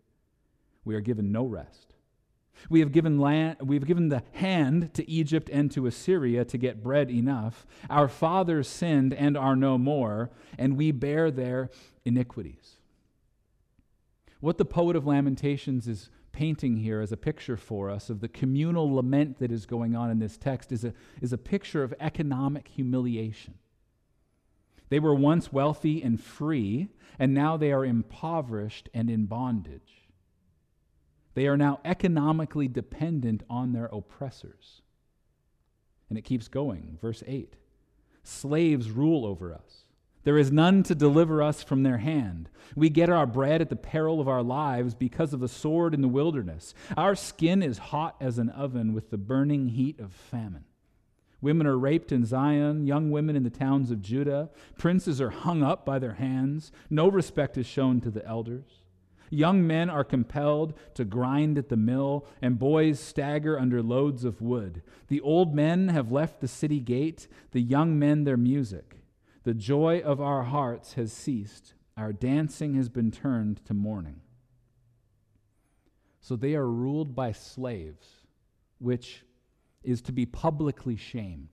We 0.84 0.96
are 0.96 1.02
given 1.02 1.32
no 1.32 1.46
rest. 1.46 1.92
We 2.70 2.80
have 2.82 2.92
given 2.92 3.20
land, 3.20 3.58
we 3.62 3.76
have 3.76 3.88
given 3.88 4.10
the 4.10 4.24
hand 4.34 4.94
to 4.94 5.10
Egypt 5.10 5.50
and 5.52 5.72
to 5.72 5.88
Assyria 5.88 6.46
to 6.46 6.58
get 6.58 6.84
bread 6.84 7.10
enough. 7.10 7.66
Our 7.90 8.08
fathers 8.08 8.68
sinned 8.68 9.14
and 9.14 9.36
are 9.36 9.56
no 9.56 9.78
more, 9.78 10.30
and 10.60 10.78
we 10.78 10.92
bear 10.92 11.32
their 11.32 11.70
iniquities. 12.06 12.78
What 14.40 14.58
the 14.58 14.66
poet 14.66 14.96
of 14.96 15.08
Lamentations 15.08 15.88
is 15.88 16.10
painting 16.32 16.78
here 16.78 17.02
as 17.02 17.12
a 17.12 17.18
picture 17.18 17.58
for 17.58 17.90
us 17.90 18.10
of 18.10 18.20
the 18.20 18.28
communal 18.28 18.94
lament 18.94 19.40
that 19.40 19.52
is 19.52 19.66
going 19.66 19.96
on 19.96 20.10
in 20.10 20.20
this 20.20 20.38
text 20.38 20.72
is 20.72 20.84
a, 20.84 20.94
is 21.22 21.34
a 21.34 21.38
picture 21.38 21.84
of 21.84 21.94
economic 22.00 22.68
humiliation. 22.68 23.56
They 24.90 25.00
were 25.00 25.16
once 25.16 25.54
wealthy 25.54 26.02
and 26.02 26.22
free, 26.22 26.90
and 27.18 27.34
now 27.34 27.56
they 27.58 27.72
are 27.72 27.86
impoverished 27.86 28.90
and 28.94 29.10
in 29.10 29.26
bondage. 29.26 30.10
They 31.34 31.48
are 31.48 31.58
now 31.58 31.80
economically 31.86 32.68
dependent 32.68 33.44
on 33.50 33.72
their 33.72 33.86
oppressors. 33.86 34.82
And 36.10 36.18
it 36.18 36.24
keeps 36.24 36.50
going. 36.50 36.98
Verse 37.02 37.24
8 37.26 37.56
Slaves 38.24 38.92
rule 38.92 39.26
over 39.26 39.54
us. 39.54 39.86
There 40.24 40.38
is 40.38 40.52
none 40.52 40.84
to 40.84 40.96
deliver 40.96 41.42
us 41.42 41.64
from 41.64 41.84
their 41.84 41.98
hand. 41.98 42.50
We 42.76 42.90
get 42.90 43.10
our 43.10 43.26
bread 43.26 43.62
at 43.62 43.70
the 43.70 43.76
peril 43.76 44.22
of 44.22 44.28
our 44.28 44.44
lives 44.44 44.94
because 44.94 45.34
of 45.34 45.40
the 45.40 45.48
sword 45.48 45.94
in 45.94 46.02
the 46.02 46.08
wilderness. 46.08 46.74
Our 46.96 47.16
skin 47.16 47.64
is 47.64 47.78
hot 47.78 48.16
as 48.20 48.38
an 48.38 48.50
oven 48.50 48.94
with 48.94 49.10
the 49.10 49.18
burning 49.18 49.70
heat 49.70 50.00
of 50.00 50.14
famine. 50.14 50.66
Women 51.42 51.66
are 51.66 51.78
raped 51.78 52.12
in 52.12 52.24
Zion, 52.24 52.86
young 52.86 53.10
women 53.10 53.36
in 53.36 53.44
the 53.44 53.50
towns 53.50 53.90
of 53.90 54.02
Judah. 54.02 54.52
Princes 54.78 55.20
are 55.20 55.32
hung 55.32 55.64
up 55.64 55.86
by 55.86 55.98
their 55.98 56.14
hands. 56.14 56.72
No 56.90 57.08
respect 57.08 57.58
is 57.58 57.66
shown 57.66 58.00
to 58.02 58.12
the 58.12 58.26
elders. 58.26 58.70
Young 59.32 59.66
men 59.66 59.90
are 59.90 60.04
compelled 60.04 60.74
to 60.94 61.06
grind 61.06 61.58
at 61.58 61.70
the 61.70 61.78
mill, 61.78 62.28
and 62.42 62.60
boys 62.60 63.00
stagger 63.00 63.58
under 63.58 63.82
loads 63.82 64.24
of 64.24 64.42
wood. 64.42 64.84
The 65.08 65.22
old 65.22 65.56
men 65.56 65.88
have 65.88 66.12
left 66.12 66.42
the 66.42 66.48
city 66.48 66.80
gate, 66.80 67.28
the 67.52 67.62
young 67.62 67.98
men 67.98 68.26
their 68.26 68.38
music. 68.38 69.01
The 69.44 69.54
joy 69.54 70.00
of 70.00 70.22
our 70.22 70.44
hearts 70.44 70.94
has 70.94 71.12
ceased, 71.12 71.74
our 71.98 72.14
dancing 72.14 72.76
has 72.76 72.90
been 72.90 73.12
turned 73.12 73.66
to 73.66 73.74
mourning. 73.74 74.22
So 76.20 76.36
they 76.36 76.56
are 76.56 76.68
ruled 76.68 77.16
by 77.16 77.32
slaves, 77.32 78.08
which 78.78 79.24
is 79.84 80.02
to 80.04 80.12
be 80.12 80.26
publicly 80.26 80.96
shamed 80.96 81.50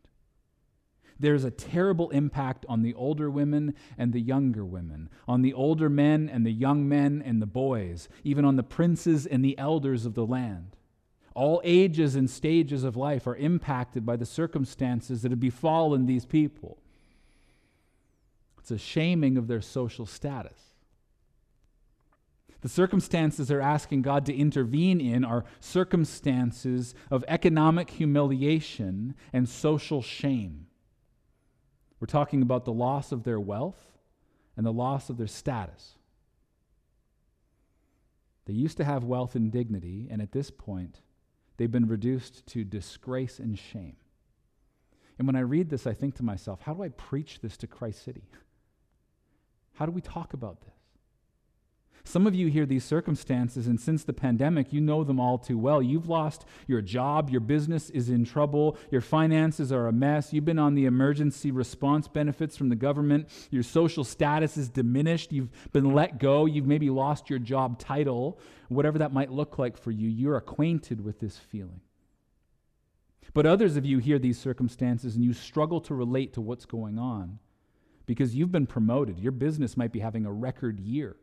there's 1.19 1.45
a 1.45 1.51
terrible 1.51 2.11
impact 2.11 2.65
on 2.69 2.83
the 2.83 2.95
older 2.95 3.31
women 3.31 3.75
and 3.97 4.13
the 4.13 4.21
younger 4.21 4.65
women, 4.65 5.09
on 5.27 5.43
the 5.43 5.53
older 5.53 5.89
men 5.89 6.29
and 6.29 6.47
the 6.47 6.53
young 6.53 6.89
men 6.89 7.23
and 7.25 7.43
the 7.43 7.47
boys, 7.47 8.09
even 8.25 8.45
on 8.45 8.57
the 8.57 8.63
princes 8.63 9.27
and 9.27 9.45
the 9.45 9.59
elders 9.59 10.07
of 10.07 10.15
the 10.15 10.27
land. 10.27 10.77
All 11.35 11.61
ages 11.65 12.15
and 12.15 12.29
stages 12.29 12.85
of 12.85 12.97
life 12.97 13.27
are 13.27 13.37
impacted 13.37 14.05
by 14.07 14.17
the 14.17 14.27
circumstances 14.27 15.23
that 15.23 15.31
have 15.31 15.41
befallen 15.41 16.07
these 16.07 16.27
people. 16.27 16.79
It's 18.69 18.83
a 18.83 18.87
shaming 18.87 19.39
of 19.39 19.49
their 19.49 19.63
social 19.63 20.05
status. 20.05 20.75
The 22.61 22.69
circumstances 22.69 23.49
they're 23.49 23.63
asking 23.63 24.03
God 24.03 24.27
to 24.27 24.35
intervene 24.35 25.01
in 25.01 25.25
are 25.25 25.47
circumstances 25.59 26.95
of 27.11 27.25
economic 27.29 27.89
humiliation 27.89 29.15
and 29.33 29.49
social 29.49 30.03
shame. 30.03 30.67
We're 31.99 32.09
talking 32.09 32.43
about 32.43 32.67
the 32.67 32.73
loss 32.75 33.11
of 33.11 33.25
their 33.25 33.41
wealth 33.41 33.83
and 34.55 34.67
the 34.67 34.73
loss 34.73 35.09
of 35.09 35.17
their 35.17 35.27
status. 35.27 35.95
They 38.45 38.53
used 38.53 38.77
to 38.77 38.85
have 38.85 39.03
wealth 39.03 39.35
and 39.35 39.51
dignity, 39.51 40.09
and 40.11 40.21
at 40.21 40.33
this 40.33 40.51
point, 40.51 41.01
they've 41.57 41.73
been 41.73 41.89
reduced 41.89 42.47
to 42.49 42.65
disgrace 42.65 43.39
and 43.39 43.59
shame. 43.59 43.97
And 45.17 45.27
when 45.27 45.37
I 45.37 45.41
read 45.41 45.71
this, 45.71 45.87
I 45.87 45.95
think 45.95 46.17
to 46.17 46.23
myself, 46.23 46.61
how 46.61 46.75
do 46.75 46.83
I 46.83 46.91
preach 46.91 47.41
this 47.41 47.57
to 47.57 47.67
Christ 47.67 48.05
City? 48.05 48.25
How 49.79 49.87
do 49.87 49.93
we 49.93 50.01
talk 50.01 50.33
about 50.33 50.61
this? 50.63 50.73
Some 52.03 52.27
of 52.27 52.35
you 52.35 52.49
hear 52.49 52.67
these 52.67 52.85
circumstances, 52.85 53.69
and 53.69 53.81
since 53.81 54.03
the 54.03 54.13
pandemic, 54.13 54.73
you 54.73 54.81
know 54.81 55.05
them 55.05 55.21
all 55.21 55.39
too 55.39 55.57
well. 55.57 55.81
You've 55.81 56.09
lost 56.09 56.45
your 56.67 56.81
job, 56.81 57.31
your 57.31 57.41
business 57.41 57.89
is 57.91 58.09
in 58.09 58.25
trouble, 58.25 58.77
your 58.91 59.01
finances 59.01 59.71
are 59.71 59.87
a 59.87 59.93
mess, 59.93 60.33
you've 60.33 60.45
been 60.45 60.59
on 60.59 60.75
the 60.75 60.87
emergency 60.87 61.53
response 61.53 62.09
benefits 62.09 62.57
from 62.57 62.71
the 62.71 62.75
government, 62.75 63.29
your 63.53 63.63
social 63.63 64.03
status 64.03 64.57
is 64.57 64.69
diminished, 64.69 65.31
you've 65.33 65.51
been 65.73 65.93
let 65.95 66.19
go, 66.19 66.45
you've 66.45 66.67
maybe 66.67 66.91
lost 66.91 67.31
your 67.31 67.39
job 67.39 67.79
title, 67.79 68.41
whatever 68.69 68.99
that 68.99 69.13
might 69.13 69.31
look 69.31 69.61
like 69.61 69.77
for 69.77 69.93
you. 69.93 70.09
You're 70.09 70.39
acquainted 70.39 71.05
with 71.05 71.21
this 71.21 71.39
feeling. 71.39 71.83
But 73.33 73.47
others 73.47 73.77
of 73.77 73.87
you 73.87 73.99
hear 73.99 74.19
these 74.19 74.41
circumstances 74.41 75.15
and 75.15 75.25
you 75.25 75.35
struggle 75.35 75.81
to 75.83 75.95
relate 75.95 76.33
to 76.33 76.41
what's 76.41 76.65
going 76.65 76.99
on 76.99 77.39
because 78.09 78.35
you've 78.35 78.51
been 78.51 78.67
promoted. 78.67 79.21
Your 79.21 79.33
business 79.33 79.77
might 79.77 79.93
be 79.93 80.01
having 80.01 80.25
a 80.25 80.33
record 80.33 80.81
year. 80.81 81.15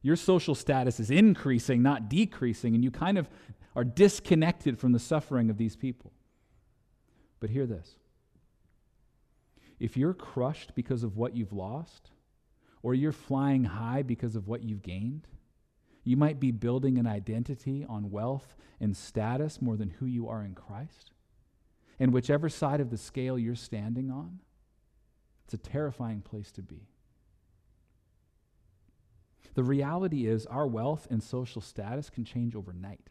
Your 0.00 0.16
social 0.16 0.54
status 0.54 0.98
is 0.98 1.10
increasing, 1.10 1.82
not 1.82 2.08
decreasing, 2.08 2.74
and 2.74 2.82
you 2.82 2.90
kind 2.90 3.18
of 3.18 3.28
are 3.76 3.84
disconnected 3.84 4.78
from 4.78 4.92
the 4.92 4.98
suffering 4.98 5.50
of 5.50 5.58
these 5.58 5.76
people. 5.76 6.12
But 7.40 7.50
hear 7.50 7.66
this 7.66 7.94
if 9.78 9.98
you're 9.98 10.14
crushed 10.14 10.74
because 10.74 11.02
of 11.04 11.18
what 11.18 11.36
you've 11.36 11.52
lost, 11.52 12.10
or 12.82 12.94
you're 12.94 13.12
flying 13.12 13.64
high 13.64 14.00
because 14.00 14.34
of 14.34 14.48
what 14.48 14.62
you've 14.62 14.82
gained, 14.82 15.26
you 16.04 16.16
might 16.16 16.40
be 16.40 16.50
building 16.50 16.96
an 16.96 17.06
identity 17.06 17.84
on 17.86 18.10
wealth 18.10 18.56
and 18.80 18.96
status 18.96 19.60
more 19.60 19.76
than 19.76 19.90
who 19.90 20.06
you 20.06 20.26
are 20.26 20.42
in 20.42 20.54
Christ. 20.54 21.12
And 22.00 22.14
whichever 22.14 22.48
side 22.48 22.80
of 22.80 22.88
the 22.88 22.96
scale 22.96 23.38
you're 23.38 23.54
standing 23.54 24.10
on, 24.10 24.38
it's 25.48 25.54
a 25.54 25.70
terrifying 25.70 26.20
place 26.20 26.52
to 26.52 26.62
be. 26.62 26.82
The 29.54 29.64
reality 29.64 30.26
is, 30.26 30.44
our 30.44 30.66
wealth 30.66 31.06
and 31.10 31.22
social 31.22 31.62
status 31.62 32.10
can 32.10 32.26
change 32.26 32.54
overnight. 32.54 33.08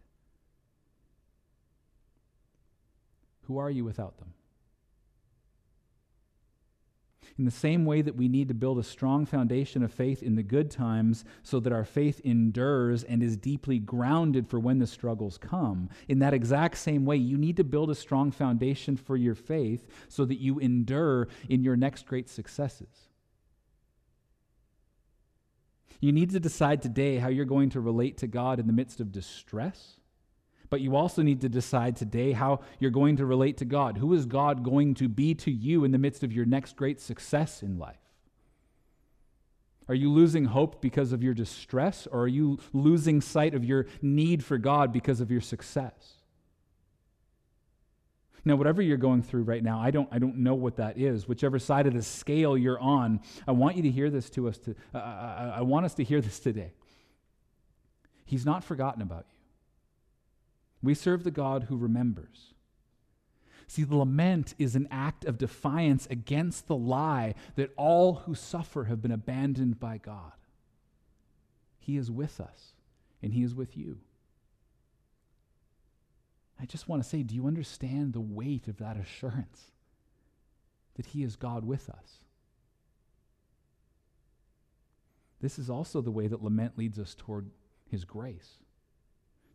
Who 3.46 3.58
are 3.58 3.72
you 3.72 3.84
without 3.84 4.20
them? 4.20 4.36
In 7.38 7.46
the 7.46 7.51
same 7.51 7.86
way 7.86 8.01
that 8.01 8.15
we 8.15 8.27
need 8.27 8.48
to 8.48 8.56
build 8.56 8.79
a 8.79 8.84
strong 8.84 9.25
foundation 9.27 9.84
of 9.84 9.94
faith 9.94 10.24
in 10.24 10.36
the 10.36 10.44
good 10.44 10.72
times 10.72 11.24
so 11.44 11.60
that 11.60 11.72
our 11.72 11.86
faith 11.86 12.20
endures 12.24 13.03
and 13.03 13.22
is 13.22 13.38
deeply 13.38 13.77
grounded 13.77 14.48
for 14.48 14.60
when 14.60 14.79
the 14.79 14.88
struggles 14.88 15.38
come, 15.38 15.89
in 16.08 16.17
that 16.20 16.34
exact 16.34 16.77
same 16.77 17.06
way, 17.06 17.15
you 17.15 17.38
need 17.38 17.58
to 17.58 17.63
build 17.63 17.91
a 17.91 17.96
strong 17.96 18.32
foundation 18.32 18.98
for 18.98 19.15
your 19.15 19.36
faith 19.36 19.86
so 20.08 20.25
that 20.25 20.39
you 20.39 20.58
endure 20.58 21.27
in 21.48 21.63
your 21.63 21.75
next 21.75 22.08
great 22.08 22.27
successes. 22.27 23.10
You 26.00 26.12
need 26.12 26.32
to 26.32 26.39
decide 26.39 26.82
today 26.82 27.17
how 27.17 27.29
you're 27.29 27.46
going 27.46 27.70
to 27.72 27.82
relate 27.82 28.17
to 28.17 28.27
God 28.27 28.60
in 28.60 28.65
the 28.65 28.74
midst 28.74 29.00
of 29.00 29.12
distress 29.12 30.00
but 30.70 30.82
you 30.82 30.96
also 30.96 31.22
need 31.22 31.42
to 31.42 31.50
decide 31.50 31.96
today 31.96 32.32
how 32.32 32.62
you're 32.80 32.92
going 32.92 33.18
to 33.18 33.26
relate 33.26 33.58
to 33.58 33.66
God. 33.66 33.98
Who 33.98 34.14
is 34.14 34.26
God 34.26 34.64
going 34.64 34.96
to 34.96 35.08
be 35.08 35.34
to 35.36 35.52
you 35.52 35.84
in 35.84 35.92
the 35.92 35.98
midst 35.98 36.24
of 36.24 36.34
your 36.34 36.46
next 36.46 36.76
great 36.76 37.00
success 37.00 37.64
in 37.64 37.78
life? 37.78 37.98
Are 39.90 39.96
you 39.96 40.12
losing 40.12 40.46
hope 40.46 40.82
because 40.82 41.14
of 41.14 41.24
your 41.24 41.34
distress, 41.34 42.08
or 42.12 42.22
are 42.22 42.28
you 42.28 42.60
losing 42.74 43.22
sight 43.22 43.54
of 43.54 43.64
your 43.64 43.86
need 44.02 44.44
for 44.44 44.58
God 44.58 44.92
because 44.92 45.22
of 45.22 45.32
your 45.32 45.40
success? 45.40 46.14
Now, 48.44 48.56
whatever 48.56 48.82
you're 48.82 48.98
going 48.98 49.24
through 49.24 49.44
right 49.44 49.64
now, 49.64 49.80
I 49.80 49.92
don't, 49.92 50.08
I 50.12 50.20
don't 50.20 50.38
know 50.38 50.56
what 50.56 50.78
that 50.78 50.98
is. 50.98 51.28
Whichever 51.28 51.60
side 51.60 51.86
of 51.86 51.94
the 51.94 52.02
scale 52.02 52.58
you're 52.58 52.80
on, 52.80 53.20
I 53.46 53.52
want 53.52 53.76
you 53.76 53.84
to 53.84 53.92
hear 53.92 54.10
this 54.10 54.30
to 54.32 54.48
us. 54.48 54.58
To, 54.60 54.76
uh, 54.94 54.98
I, 54.98 55.54
I 55.58 55.62
want 55.62 55.86
us 55.86 55.94
to 55.96 56.04
hear 56.04 56.22
this 56.22 56.40
today. 56.40 56.72
He's 58.26 58.46
not 58.46 58.64
forgotten 58.64 59.02
about 59.02 59.26
you. 59.32 59.37
We 60.82 60.94
serve 60.94 61.24
the 61.24 61.32
God 61.32 61.66
who 61.66 61.78
remembers. 61.78 62.54
See, 63.68 63.84
the 63.84 63.98
lament 63.98 64.54
is 64.58 64.76
an 64.76 64.88
act 64.90 65.26
of 65.26 65.38
defiance 65.38 66.08
against 66.10 66.68
the 66.68 66.76
lie 66.76 67.36
that 67.56 67.74
all 67.76 68.16
who 68.16 68.34
suffer 68.34 68.86
have 68.86 69.02
been 69.02 69.12
abandoned 69.12 69.80
by 69.80 69.98
God. 69.98 70.32
He 71.80 71.98
is 71.98 72.10
with 72.10 72.40
us, 72.40 72.74
and 73.22 73.34
He 73.34 73.44
is 73.44 73.54
with 73.54 73.76
you. 73.76 74.00
I 76.60 76.66
just 76.66 76.88
want 76.88 77.04
to 77.04 77.08
say, 77.08 77.24
do 77.24 77.36
you 77.36 77.46
understand 77.46 78.14
the 78.14 78.22
weight 78.22 78.68
of 78.68 78.78
that 78.78 78.98
assurance 78.98 79.72
that 80.96 81.08
He 81.08 81.24
is 81.24 81.36
God 81.36 81.66
with 81.66 81.90
us? 81.90 82.20
This 85.42 85.60
is 85.60 85.70
also 85.70 86.02
the 86.02 86.12
way 86.12 86.28
that 86.28 86.44
lament 86.44 86.78
leads 86.78 86.98
us 86.98 87.16
toward 87.16 87.52
His 87.90 88.06
grace. 88.06 88.64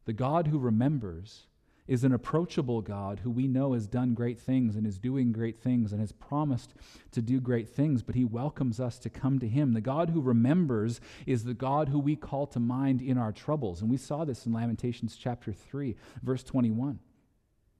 The 0.05 0.13
God 0.13 0.49
who 0.49 0.59
remembers 0.59 1.47
is 1.87 2.05
an 2.05 2.13
approachable 2.13 2.81
God 2.81 3.21
who 3.21 3.31
we 3.31 3.47
know 3.47 3.73
has 3.73 3.87
done 3.87 4.15
great 4.15 4.39
things 4.39 4.77
and 4.77 4.87
is 4.87 4.99
doing 4.99 5.33
great 5.33 5.61
things 5.61 5.93
and 5.93 6.01
has 6.01 6.13
promised 6.13 6.75
to 7.11 7.21
do 7.21 7.41
great 7.41 7.69
things, 7.69 8.03
but 8.03 8.15
he 8.15 8.25
welcomes 8.25 8.79
us 8.79 8.99
to 9.01 9.11
come 9.11 9.39
to 9.41 9.49
him. 9.49 9.73
The 9.73 9.81
God 9.81 10.11
who 10.11 10.21
remembers 10.21 11.01
is 11.27 11.45
the 11.45 11.55
God 11.55 11.89
who 11.89 11.99
we 11.99 12.17
call 12.17 12.47
to 12.49 12.61
mind 12.61 13.03
in 13.03 13.19
our 13.19 13.33
troubles. 13.33 13.81
And 13.81 13.91
we 13.91 13.97
saw 13.97 14.25
this 14.25 14.47
in 14.47 14.53
Lamentations 14.53 15.17
chapter 15.17 15.53
3, 15.53 15.97
verse 16.23 16.45
21. 16.45 17.01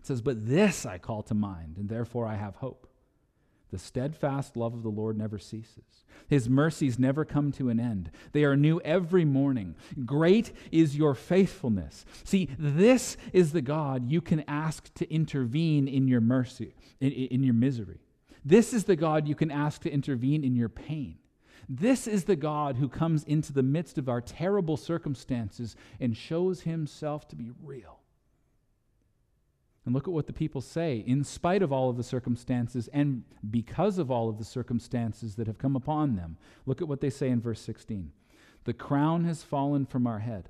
It 0.01 0.07
says, 0.07 0.21
But 0.21 0.47
this 0.47 0.85
I 0.85 0.99
call 0.99 1.23
to 1.23 1.35
mind, 1.35 1.77
and 1.79 1.89
therefore 1.89 2.27
I 2.27 2.35
have 2.35 2.57
hope. 2.57 2.92
The 3.73 3.79
steadfast 3.79 4.55
love 4.55 4.75
of 4.75 4.83
the 4.83 4.91
Lord 4.91 5.17
never 5.17 5.39
ceases. 5.39 6.05
His 6.29 6.49
mercies 6.49 6.99
never 6.99 7.25
come 7.25 7.51
to 7.53 7.71
an 7.71 7.81
end. 7.81 8.11
They 8.33 8.45
are 8.45 8.55
new 8.55 8.81
every 8.83 9.25
morning. 9.25 9.77
Great 10.05 10.53
is 10.71 10.95
your 10.95 11.15
faithfulness. 11.15 12.05
See, 12.23 12.51
this 12.59 13.17
is 13.33 13.53
the 13.53 13.63
God 13.63 14.11
you 14.11 14.21
can 14.21 14.45
ask 14.47 14.93
to 14.95 15.11
intervene 15.11 15.89
in 15.89 16.07
your 16.07 16.21
mercy, 16.21 16.75
in, 17.01 17.13
in 17.13 17.43
your 17.43 17.55
misery. 17.55 18.01
This 18.45 18.75
is 18.75 18.85
the 18.85 18.97
God 18.97 19.27
you 19.27 19.35
can 19.35 19.51
ask 19.51 19.81
to 19.83 19.91
intervene 19.91 20.45
in 20.45 20.55
your 20.55 20.69
pain. 20.69 21.17
This 21.67 22.07
is 22.07 22.25
the 22.25 22.37
God 22.37 22.77
who 22.77 22.91
comes 22.91 23.25
into 23.25 23.55
the 23.55 23.63
midst 23.63 23.97
of 23.97 24.07
our 24.07 24.21
terrible 24.21 24.77
circumstances 24.77 25.77
and 25.99 26.15
shows 26.15 26.61
himself 26.61 27.27
to 27.29 27.37
be 27.37 27.51
real. 27.63 28.02
And 29.85 29.95
look 29.95 30.07
at 30.07 30.15
what 30.15 30.27
the 30.27 30.33
people 30.33 30.61
say. 30.61 31.03
In 31.07 31.25
spite 31.25 31.63
of 31.63 31.73
all 31.73 31.91
of 31.91 31.97
the 31.97 32.05
circumstances 32.05 32.89
and 32.93 33.25
because 33.51 33.99
of 33.99 34.11
all 34.11 34.29
of 34.29 34.39
the 34.39 34.45
circumstances 34.45 35.35
that 35.35 35.49
have 35.49 35.59
come 35.59 35.75
upon 35.75 36.15
them, 36.15 36.37
look 36.67 36.81
at 36.81 36.89
what 36.89 37.01
they 37.01 37.11
say 37.11 37.29
in 37.29 37.41
verse 37.41 37.61
16. 37.61 38.13
The 38.65 38.73
crown 38.73 39.25
has 39.25 39.43
fallen 39.43 39.87
from 39.87 40.07
our 40.07 40.21
head. 40.21 40.49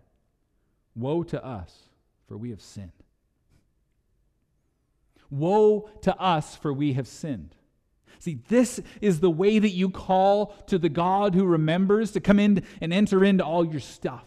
Woe 0.95 1.23
to 1.23 1.43
us, 1.43 1.89
for 2.29 2.37
we 2.37 2.51
have 2.51 2.61
sinned. 2.61 2.93
Woe 5.31 5.89
to 6.03 6.15
us, 6.21 6.55
for 6.55 6.75
we 6.75 6.93
have 6.93 7.09
sinned. 7.09 7.55
See, 8.19 8.39
this 8.49 8.81
is 9.01 9.21
the 9.21 9.31
way 9.31 9.59
that 9.59 9.71
you 9.71 9.89
call 9.89 10.55
to 10.67 10.79
the 10.79 10.91
God 10.91 11.35
who 11.35 11.47
remembers 11.47 12.13
to 12.13 12.21
come 12.21 12.39
in 12.39 12.63
and 12.83 12.93
enter 12.93 13.25
into 13.25 13.45
all 13.45 13.65
your 13.65 13.81
stuff. 13.81 14.27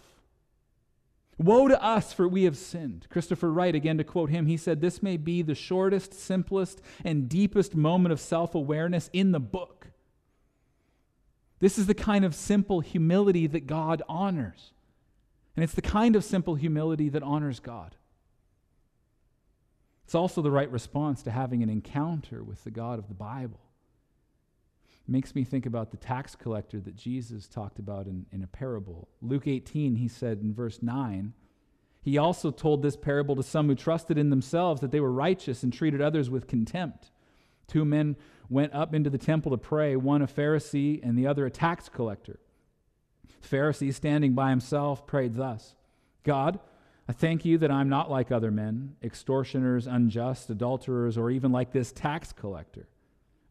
Woe 1.37 1.67
to 1.67 1.83
us, 1.83 2.13
for 2.13 2.27
we 2.27 2.43
have 2.43 2.55
sinned. 2.55 3.07
Christopher 3.09 3.51
Wright, 3.51 3.75
again 3.75 3.97
to 3.97 4.03
quote 4.03 4.29
him, 4.29 4.45
he 4.45 4.55
said, 4.55 4.79
This 4.79 5.03
may 5.03 5.17
be 5.17 5.41
the 5.41 5.55
shortest, 5.55 6.13
simplest, 6.13 6.81
and 7.03 7.27
deepest 7.27 7.75
moment 7.75 8.13
of 8.13 8.21
self 8.21 8.55
awareness 8.55 9.09
in 9.11 9.31
the 9.31 9.39
book. 9.39 9.87
This 11.59 11.77
is 11.77 11.87
the 11.87 11.93
kind 11.93 12.23
of 12.23 12.35
simple 12.35 12.79
humility 12.79 13.47
that 13.47 13.67
God 13.67 14.01
honors. 14.07 14.71
And 15.55 15.63
it's 15.63 15.73
the 15.73 15.81
kind 15.81 16.15
of 16.15 16.23
simple 16.23 16.55
humility 16.55 17.09
that 17.09 17.23
honors 17.23 17.59
God. 17.59 17.95
It's 20.05 20.15
also 20.15 20.41
the 20.41 20.51
right 20.51 20.71
response 20.71 21.23
to 21.23 21.31
having 21.31 21.63
an 21.63 21.69
encounter 21.69 22.43
with 22.43 22.63
the 22.63 22.71
God 22.71 22.99
of 22.99 23.07
the 23.07 23.13
Bible 23.13 23.64
makes 25.07 25.35
me 25.35 25.43
think 25.43 25.65
about 25.65 25.91
the 25.91 25.97
tax 25.97 26.35
collector 26.35 26.79
that 26.79 26.95
Jesus 26.95 27.47
talked 27.47 27.79
about 27.79 28.07
in, 28.07 28.25
in 28.31 28.43
a 28.43 28.47
parable. 28.47 29.07
Luke 29.21 29.47
18, 29.47 29.95
he 29.95 30.07
said 30.07 30.39
in 30.41 30.53
verse 30.53 30.81
9, 30.81 31.33
he 32.01 32.17
also 32.17 32.51
told 32.51 32.81
this 32.81 32.95
parable 32.95 33.35
to 33.35 33.43
some 33.43 33.67
who 33.67 33.75
trusted 33.75 34.17
in 34.17 34.29
themselves 34.29 34.81
that 34.81 34.91
they 34.91 34.99
were 34.99 35.11
righteous 35.11 35.63
and 35.63 35.73
treated 35.73 36.01
others 36.01 36.29
with 36.29 36.47
contempt. 36.47 37.11
Two 37.67 37.83
men 37.83 38.15
went 38.49 38.73
up 38.73 38.93
into 38.93 39.09
the 39.09 39.17
temple 39.17 39.51
to 39.51 39.57
pray, 39.57 39.95
one 39.95 40.21
a 40.21 40.27
Pharisee 40.27 40.99
and 41.03 41.17
the 41.17 41.25
other 41.27 41.45
a 41.45 41.51
tax 41.51 41.89
collector. 41.89 42.39
The 43.41 43.47
Pharisee, 43.47 43.93
standing 43.93 44.33
by 44.33 44.49
himself, 44.51 45.07
prayed 45.07 45.35
thus 45.35 45.75
God, 46.23 46.59
I 47.07 47.13
thank 47.13 47.45
you 47.45 47.57
that 47.59 47.71
I'm 47.71 47.89
not 47.89 48.09
like 48.09 48.31
other 48.31 48.51
men, 48.51 48.95
extortioners, 49.03 49.85
unjust, 49.85 50.49
adulterers, 50.49 51.17
or 51.17 51.29
even 51.29 51.51
like 51.51 51.71
this 51.71 51.91
tax 51.91 52.31
collector. 52.31 52.87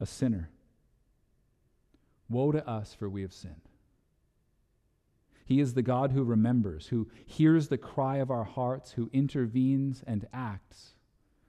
a 0.00 0.06
sinner. 0.06 0.50
Woe 2.28 2.52
to 2.52 2.66
us, 2.68 2.94
for 2.94 3.08
we 3.08 3.22
have 3.22 3.32
sinned. 3.32 3.68
He 5.44 5.60
is 5.60 5.72
the 5.72 5.82
God 5.82 6.12
who 6.12 6.24
remembers, 6.24 6.88
who 6.88 7.08
hears 7.24 7.68
the 7.68 7.78
cry 7.78 8.18
of 8.18 8.30
our 8.30 8.44
hearts, 8.44 8.92
who 8.92 9.08
intervenes 9.14 10.04
and 10.06 10.26
acts. 10.32 10.90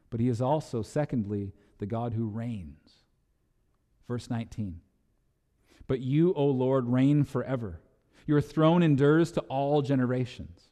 But 0.10 0.22
he 0.22 0.30
is 0.30 0.42
also, 0.42 0.82
secondly, 0.82 1.52
the 1.80 1.86
God 1.86 2.14
who 2.14 2.28
reigns. 2.28 2.94
Verse 4.08 4.30
19. 4.30 4.80
But 5.86 6.00
you, 6.00 6.34
O 6.34 6.46
Lord, 6.46 6.88
reign 6.88 7.26
forever. 7.26 7.82
Your 8.26 8.42
throne 8.42 8.84
endures 8.84 9.32
to 9.34 9.42
all 9.42 9.82
generations. 9.82 10.70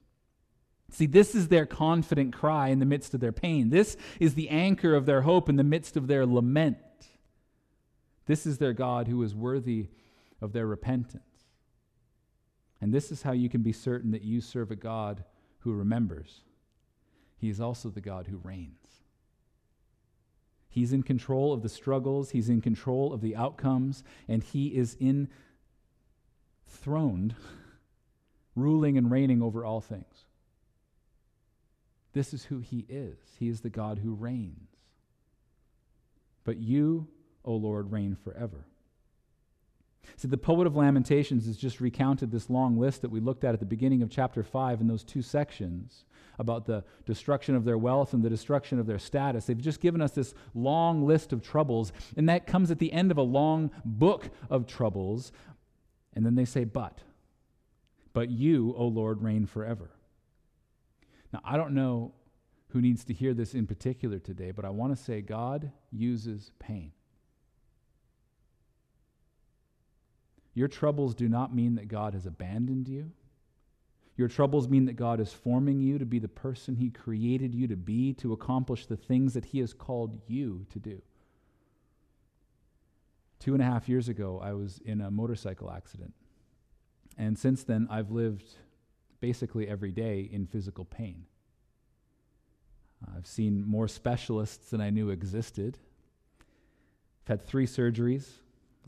See, 0.89 1.05
this 1.05 1.36
is 1.36 1.50
their 1.50 1.65
confident 1.65 2.34
cry 2.34 2.69
in 2.69 2.79
the 2.79 2.86
midst 2.86 3.13
of 3.13 3.19
their 3.19 3.34
pain. 3.34 3.69
This 3.69 3.98
is 4.19 4.36
the 4.36 4.50
anchor 4.50 4.96
of 4.96 5.05
their 5.05 5.24
hope 5.24 5.50
in 5.50 5.57
the 5.57 5.63
midst 5.63 5.98
of 5.98 6.07
their 6.07 6.25
lament. 6.25 6.77
This 8.27 8.46
is 8.46 8.60
their 8.60 8.74
God 8.74 9.07
who 9.07 9.24
is 9.24 9.34
worthy 9.34 9.88
of 10.41 10.53
their 10.53 10.67
repentance. 10.67 11.24
And 12.79 12.93
this 12.93 13.12
is 13.12 13.24
how 13.24 13.31
you 13.31 13.50
can 13.50 13.63
be 13.63 13.74
certain 13.74 14.12
that 14.12 14.22
you 14.22 14.39
serve 14.39 14.69
a 14.69 14.75
God 14.75 15.24
who 15.60 15.74
remembers. 15.74 16.41
He 17.38 17.50
is 17.50 17.60
also 17.60 17.89
the 17.89 18.01
God 18.01 18.27
who 18.27 18.38
reigns. 18.38 19.01
He's 20.69 20.93
in 20.93 21.01
control 21.01 21.53
of 21.53 21.63
the 21.63 21.69
struggles, 21.69 22.29
He's 22.31 22.50
in 22.50 22.62
control 22.62 23.12
of 23.13 23.22
the 23.22 23.36
outcomes, 23.36 24.03
and 24.27 24.43
He 24.43 24.75
is 24.75 24.96
enthroned, 26.67 27.34
ruling 28.55 28.98
and 28.98 29.10
reigning 29.10 29.41
over 29.41 29.65
all 29.65 29.81
things. 29.81 30.25
This 32.13 32.34
is 32.34 32.46
who 32.46 32.60
He 32.60 32.86
is. 32.89 33.17
He 33.39 33.48
is 33.48 33.62
the 33.62 33.69
God 33.69 34.00
who 34.00 34.13
reigns. 34.13 34.69
But 36.43 36.57
you, 36.57 37.07
O 37.46 37.53
Lord, 37.56 37.91
reign 37.91 38.15
forever. 38.24 38.65
See, 40.15 40.27
the 40.27 40.38
poet 40.38 40.67
of 40.67 40.75
Lamentations 40.75 41.46
has 41.48 41.58
just 41.58 41.82
recounted 41.82 42.32
this 42.32 42.50
long 42.50 42.77
list 42.77 43.01
that 43.01 43.12
we 43.12 43.20
looked 43.20 43.44
at 43.44 43.53
at 43.53 43.60
the 43.60 43.65
beginning 43.65 44.01
of 44.01 44.10
chapter 44.10 44.41
5 44.44 44.82
in 44.82 44.88
those 44.88 45.03
two 45.03 45.22
sections 45.22 46.06
about 46.39 46.65
the 46.65 46.84
destruction 47.06 47.56
of 47.56 47.65
their 47.65 47.77
wealth 47.77 48.13
and 48.13 48.24
the 48.24 48.29
destruction 48.29 48.79
of 48.79 48.86
their 48.86 49.00
status. 49.00 49.46
They've 49.46 49.58
just 49.58 49.82
given 49.82 50.01
us 50.01 50.12
this 50.12 50.34
long 50.53 51.06
list 51.06 51.34
of 51.34 51.41
troubles, 51.41 51.91
and 52.15 52.29
that 52.29 52.48
comes 52.48 52.72
at 52.72 52.79
the 52.79 52.94
end 52.94 53.12
of 53.12 53.17
a 53.17 53.24
long 53.24 53.72
book 53.84 54.29
of 54.50 54.67
troubles. 54.67 55.32
And 56.13 56.25
then 56.25 56.36
they 56.36 56.46
say, 56.46 56.63
But, 56.63 57.00
but 58.13 58.29
you, 58.29 58.74
O 58.77 58.88
Lord, 58.88 59.24
reign 59.24 59.46
forever. 59.46 59.91
Now, 61.34 61.41
I 61.44 61.58
don't 61.58 61.74
know 61.74 62.13
who 62.70 62.82
needs 62.82 63.03
to 63.06 63.13
hear 63.13 63.34
this 63.34 63.53
in 63.53 63.67
particular 63.67 64.20
today, 64.20 64.51
but 64.51 64.65
I 64.65 64.70
want 64.70 64.96
to 64.96 65.03
say 65.03 65.22
God 65.22 65.72
uses 65.91 66.51
pain. 66.60 66.91
Your 70.57 70.67
troubles 70.67 71.13
do 71.13 71.29
not 71.29 71.53
mean 71.53 71.75
that 71.75 71.87
God 71.87 72.15
has 72.15 72.25
abandoned 72.25 72.87
you. 72.87 73.11
Your 74.15 74.27
troubles 74.27 74.67
mean 74.67 74.85
that 74.85 74.95
God 74.95 75.19
is 75.19 75.31
forming 75.31 75.81
you 75.81 75.99
to 75.99 76.05
be 76.05 76.17
the 76.17 76.27
person 76.27 76.75
He 76.75 76.89
created 76.89 77.53
you 77.53 77.67
to 77.67 77.75
be, 77.75 78.13
to 78.15 78.33
accomplish 78.33 78.87
the 78.87 78.97
things 78.97 79.35
that 79.35 79.45
He 79.45 79.59
has 79.59 79.71
called 79.71 80.19
you 80.25 80.65
to 80.71 80.79
do. 80.79 81.03
Two 83.37 83.53
and 83.53 83.61
a 83.61 83.67
half 83.67 83.87
years 83.87 84.09
ago, 84.09 84.41
I 84.43 84.53
was 84.53 84.79
in 84.83 84.99
a 84.99 85.11
motorcycle 85.11 85.69
accident. 85.69 86.15
And 87.19 87.37
since 87.37 87.63
then, 87.63 87.87
I've 87.91 88.09
lived 88.09 88.55
basically 89.19 89.67
every 89.67 89.91
day 89.91 90.21
in 90.21 90.47
physical 90.47 90.85
pain. 90.85 91.25
I've 93.15 93.27
seen 93.27 93.63
more 93.63 93.87
specialists 93.87 94.71
than 94.71 94.81
I 94.81 94.89
knew 94.89 95.11
existed. 95.11 95.77
I've 96.41 97.27
had 97.27 97.41
three 97.43 97.67
surgeries. 97.67 98.27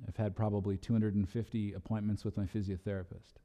I've 0.08 0.18
had 0.18 0.36
probably 0.36 0.78
250 0.78 1.74
appointments 1.74 2.26
with 2.26 2.38
my 2.38 2.46
physiotherapist. 2.46 3.40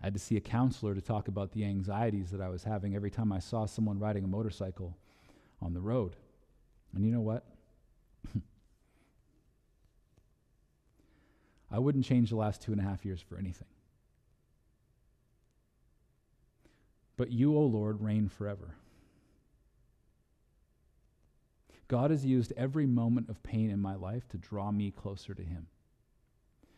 I 0.00 0.06
had 0.06 0.14
to 0.14 0.20
see 0.20 0.36
a 0.36 0.40
counselor 0.40 0.94
to 0.94 1.00
talk 1.00 1.28
about 1.28 1.52
the 1.52 1.64
anxieties 1.64 2.30
that 2.30 2.40
I 2.40 2.48
was 2.48 2.64
having 2.64 2.96
every 2.96 3.10
time 3.10 3.32
I 3.32 3.38
saw 3.38 3.66
someone 3.66 3.98
riding 3.98 4.24
a 4.24 4.28
motorcycle 4.28 4.96
on 5.60 5.74
the 5.74 5.80
road. 5.80 6.16
And 6.94 7.04
you 7.04 7.12
know 7.12 7.20
what? 7.20 7.44
I 11.70 11.78
wouldn't 11.78 12.04
change 12.04 12.30
the 12.30 12.36
last 12.36 12.62
two 12.62 12.72
and 12.72 12.80
a 12.80 12.84
half 12.84 13.04
years 13.04 13.20
for 13.20 13.36
anything. 13.36 13.68
But 17.16 17.30
you, 17.30 17.54
O 17.54 17.60
Lord, 17.60 18.00
reign 18.00 18.30
forever. 18.30 18.74
God 21.90 22.12
has 22.12 22.24
used 22.24 22.52
every 22.56 22.86
moment 22.86 23.28
of 23.28 23.42
pain 23.42 23.68
in 23.68 23.80
my 23.80 23.96
life 23.96 24.28
to 24.28 24.38
draw 24.38 24.70
me 24.70 24.92
closer 24.92 25.34
to 25.34 25.42
Him. 25.42 25.66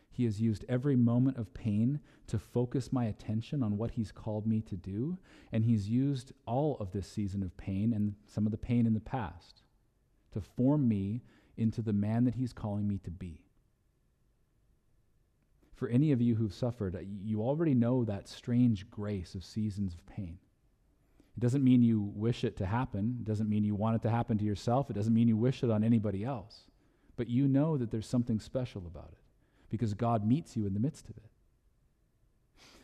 He 0.09 0.25
has 0.25 0.41
used 0.41 0.65
every 0.67 0.95
moment 0.95 1.37
of 1.37 1.53
pain 1.53 1.99
to 2.25 2.39
focus 2.39 2.91
my 2.91 3.05
attention 3.05 3.61
on 3.61 3.77
what 3.77 3.91
He's 3.91 4.11
called 4.11 4.47
me 4.47 4.59
to 4.61 4.75
do, 4.75 5.19
and 5.51 5.63
He's 5.63 5.87
used 5.87 6.31
all 6.47 6.77
of 6.79 6.93
this 6.93 7.07
season 7.07 7.43
of 7.43 7.55
pain 7.57 7.93
and 7.93 8.15
some 8.25 8.47
of 8.47 8.51
the 8.51 8.57
pain 8.57 8.87
in 8.87 8.95
the 8.95 8.99
past 8.99 9.61
to 10.31 10.41
form 10.41 10.87
me 10.87 11.21
into 11.57 11.83
the 11.83 11.93
man 11.93 12.25
that 12.25 12.33
He's 12.33 12.51
calling 12.51 12.87
me 12.87 12.97
to 13.03 13.11
be. 13.11 13.45
For 15.75 15.89
any 15.89 16.11
of 16.11 16.21
you 16.21 16.33
who've 16.33 16.51
suffered, 16.51 16.97
you 17.23 17.43
already 17.43 17.75
know 17.75 18.03
that 18.03 18.27
strange 18.27 18.89
grace 18.89 19.35
of 19.35 19.43
seasons 19.43 19.93
of 19.93 20.07
pain. 20.07 20.39
It 21.35 21.39
doesn't 21.39 21.63
mean 21.63 21.81
you 21.81 21.99
wish 21.99 22.43
it 22.43 22.57
to 22.57 22.65
happen. 22.65 23.17
It 23.19 23.25
doesn't 23.25 23.49
mean 23.49 23.63
you 23.63 23.75
want 23.75 23.95
it 23.95 24.01
to 24.03 24.09
happen 24.09 24.37
to 24.37 24.45
yourself. 24.45 24.89
It 24.89 24.93
doesn't 24.93 25.13
mean 25.13 25.27
you 25.27 25.37
wish 25.37 25.63
it 25.63 25.71
on 25.71 25.83
anybody 25.83 26.23
else. 26.23 26.61
But 27.15 27.29
you 27.29 27.47
know 27.47 27.77
that 27.77 27.91
there's 27.91 28.07
something 28.07 28.39
special 28.39 28.83
about 28.85 29.09
it 29.11 29.19
because 29.69 29.93
God 29.93 30.27
meets 30.27 30.55
you 30.55 30.67
in 30.67 30.73
the 30.73 30.79
midst 30.79 31.09
of 31.09 31.17
it. 31.17 31.29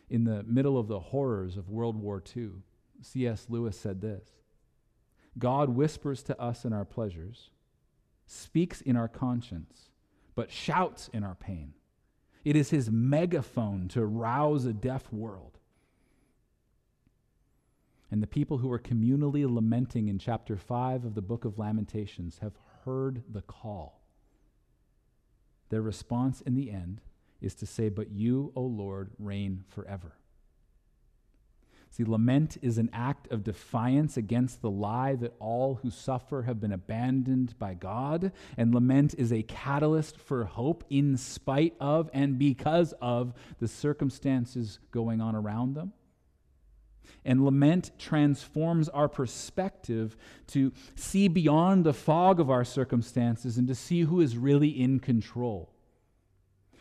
In 0.09 0.23
the 0.23 0.43
middle 0.43 0.77
of 0.77 0.87
the 0.87 0.99
horrors 0.99 1.57
of 1.57 1.69
World 1.69 1.95
War 1.95 2.23
II, 2.35 2.49
C.S. 3.01 3.45
Lewis 3.49 3.79
said 3.79 4.01
this 4.01 4.27
God 5.37 5.69
whispers 5.69 6.23
to 6.23 6.39
us 6.41 6.65
in 6.65 6.73
our 6.73 6.85
pleasures, 6.85 7.51
speaks 8.25 8.81
in 8.81 8.95
our 8.95 9.07
conscience, 9.07 9.89
but 10.33 10.51
shouts 10.51 11.09
in 11.13 11.23
our 11.23 11.35
pain. 11.35 11.73
It 12.43 12.55
is 12.55 12.71
his 12.71 12.89
megaphone 12.89 13.87
to 13.89 14.05
rouse 14.05 14.65
a 14.65 14.73
deaf 14.73 15.11
world. 15.13 15.58
And 18.11 18.23
the 18.23 18.27
people 18.27 18.57
who 18.57 18.71
are 18.71 18.79
communally 18.79 19.47
lamenting 19.51 20.07
in 20.07 20.17
chapter 20.17 20.57
5 20.57 21.05
of 21.05 21.15
the 21.15 21.21
book 21.21 21.45
of 21.45 21.59
Lamentations 21.59 22.39
have 22.39 22.53
heard 22.83 23.23
the 23.29 23.41
call. 23.41 24.01
Their 25.69 25.81
response 25.81 26.41
in 26.41 26.55
the 26.55 26.71
end 26.71 27.01
is 27.41 27.53
to 27.55 27.65
say, 27.65 27.89
But 27.89 28.11
you, 28.11 28.51
O 28.55 28.61
Lord, 28.61 29.11
reign 29.19 29.63
forever. 29.69 30.13
See, 31.91 32.03
lament 32.03 32.57
is 32.61 32.77
an 32.77 32.89
act 32.93 33.31
of 33.31 33.43
defiance 33.43 34.15
against 34.15 34.61
the 34.61 34.69
lie 34.69 35.15
that 35.15 35.33
all 35.39 35.75
who 35.81 35.89
suffer 35.89 36.43
have 36.43 36.61
been 36.61 36.71
abandoned 36.71 37.57
by 37.57 37.73
God. 37.73 38.31
And 38.57 38.73
lament 38.73 39.15
is 39.17 39.33
a 39.33 39.41
catalyst 39.43 40.17
for 40.17 40.45
hope 40.45 40.83
in 40.89 41.17
spite 41.17 41.75
of 41.79 42.09
and 42.13 42.37
because 42.37 42.93
of 43.01 43.33
the 43.59 43.67
circumstances 43.67 44.79
going 44.91 45.19
on 45.19 45.35
around 45.35 45.73
them. 45.73 45.93
And 47.25 47.43
lament 47.43 47.91
transforms 47.99 48.89
our 48.89 49.09
perspective 49.09 50.15
to 50.47 50.71
see 50.95 51.27
beyond 51.27 51.83
the 51.83 51.93
fog 51.93 52.39
of 52.39 52.49
our 52.49 52.63
circumstances 52.63 53.57
and 53.57 53.67
to 53.67 53.75
see 53.75 54.01
who 54.01 54.21
is 54.21 54.37
really 54.37 54.69
in 54.69 54.99
control. 54.99 55.73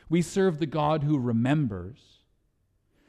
We 0.08 0.22
serve 0.22 0.58
the 0.58 0.66
God 0.66 1.02
who 1.02 1.18
remembers, 1.18 1.98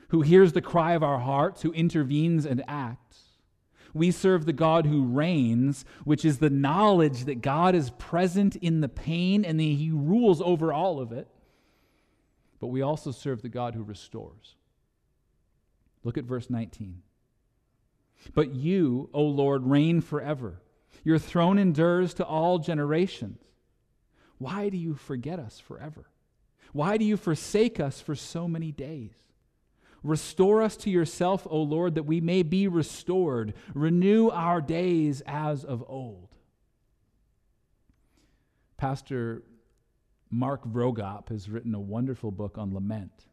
who 0.10 0.22
hears 0.22 0.54
the 0.54 0.62
cry 0.62 0.94
of 0.94 1.04
our 1.04 1.20
hearts, 1.20 1.62
who 1.62 1.72
intervenes 1.72 2.46
and 2.46 2.64
acts. 2.68 3.22
We 3.94 4.12
serve 4.12 4.46
the 4.46 4.54
God 4.54 4.86
who 4.86 5.04
reigns, 5.04 5.86
which 6.04 6.24
is 6.24 6.40
the 6.40 6.50
knowledge 6.50 7.26
that 7.26 7.42
God 7.42 7.74
is 7.74 7.92
present 7.92 8.56
in 8.58 8.82
the 8.82 8.90
pain 8.90 9.44
and 9.44 9.60
that 9.60 9.64
he 9.64 9.92
rules 9.92 10.42
over 10.42 10.72
all 10.74 11.00
of 11.00 11.12
it. 11.12 11.28
But 12.60 12.68
we 12.68 12.82
also 12.82 13.12
serve 13.12 13.42
the 13.42 13.50
God 13.50 13.74
who 13.74 13.84
restores. 13.84 14.56
Look 16.04 16.18
at 16.18 16.26
verse 16.26 16.50
19. 16.50 17.02
But 18.34 18.54
you, 18.54 19.10
O 19.14 19.24
Lord, 19.24 19.66
reign 19.66 20.02
forever. 20.02 20.62
Your 21.04 21.20
throne 21.20 21.58
endures 21.58 22.14
to 22.16 22.26
all 22.26 22.60
generations. 22.60 23.40
Why 24.38 24.70
do 24.70 24.78
you 24.78 24.96
forget 24.96 25.40
us 25.40 25.60
forever? 25.60 26.10
Why 26.72 26.98
do 26.98 27.06
you 27.06 27.18
forsake 27.18 27.80
us 27.80 28.00
for 28.00 28.16
so 28.16 28.48
many 28.48 28.72
days? 28.72 29.16
Restore 30.04 30.62
us 30.62 30.78
to 30.78 30.90
yourself, 30.90 31.46
O 31.50 31.62
Lord, 31.62 31.96
that 31.96 32.04
we 32.04 32.22
may 32.22 32.44
be 32.44 32.68
restored. 32.68 33.54
Renew 33.74 34.30
our 34.30 34.62
days 34.62 35.22
as 35.26 35.66
of 35.66 35.84
old. 35.88 36.30
Pastor 38.78 39.44
Mark 40.30 40.64
Vroegop 40.66 41.30
has 41.30 41.50
written 41.50 41.76
a 41.76 41.80
wonderful 41.82 42.32
book 42.32 42.58
on 42.58 42.74
lament. 42.74 43.26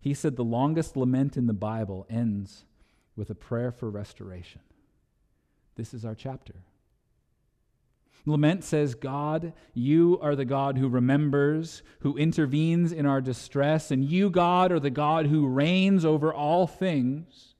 He 0.00 0.14
said 0.14 0.36
the 0.36 0.44
longest 0.44 0.96
lament 0.96 1.36
in 1.36 1.46
the 1.46 1.52
Bible 1.52 2.06
ends 2.08 2.64
with 3.16 3.30
a 3.30 3.34
prayer 3.34 3.70
for 3.70 3.90
restoration. 3.90 4.60
This 5.76 5.94
is 5.94 6.04
our 6.04 6.14
chapter. 6.14 6.54
Lament 8.26 8.64
says, 8.64 8.94
God, 8.94 9.52
you 9.74 10.18
are 10.22 10.34
the 10.34 10.46
God 10.46 10.78
who 10.78 10.88
remembers, 10.88 11.82
who 12.00 12.16
intervenes 12.16 12.90
in 12.90 13.04
our 13.04 13.20
distress, 13.20 13.90
and 13.90 14.04
you, 14.04 14.30
God, 14.30 14.72
are 14.72 14.80
the 14.80 14.88
God 14.88 15.26
who 15.26 15.46
reigns 15.46 16.04
over 16.04 16.32
all 16.32 16.66
things. 16.66 17.54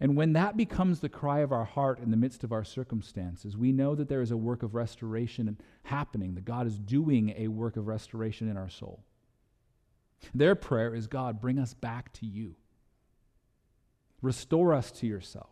And 0.00 0.16
when 0.16 0.32
that 0.32 0.56
becomes 0.56 0.98
the 0.98 1.08
cry 1.08 1.40
of 1.40 1.52
our 1.52 1.64
heart 1.64 2.00
in 2.00 2.10
the 2.10 2.16
midst 2.16 2.42
of 2.42 2.50
our 2.50 2.64
circumstances, 2.64 3.56
we 3.56 3.70
know 3.70 3.94
that 3.94 4.08
there 4.08 4.20
is 4.20 4.32
a 4.32 4.36
work 4.36 4.64
of 4.64 4.74
restoration 4.74 5.56
happening, 5.84 6.34
that 6.34 6.44
God 6.44 6.66
is 6.66 6.76
doing 6.76 7.32
a 7.36 7.46
work 7.46 7.76
of 7.76 7.86
restoration 7.86 8.48
in 8.48 8.56
our 8.56 8.68
soul. 8.68 9.04
Their 10.34 10.56
prayer 10.56 10.92
is, 10.92 11.06
God, 11.06 11.40
bring 11.40 11.60
us 11.60 11.72
back 11.72 12.12
to 12.14 12.26
you. 12.26 12.56
Restore 14.22 14.72
us 14.72 14.92
to 14.92 15.06
yourself. 15.06 15.50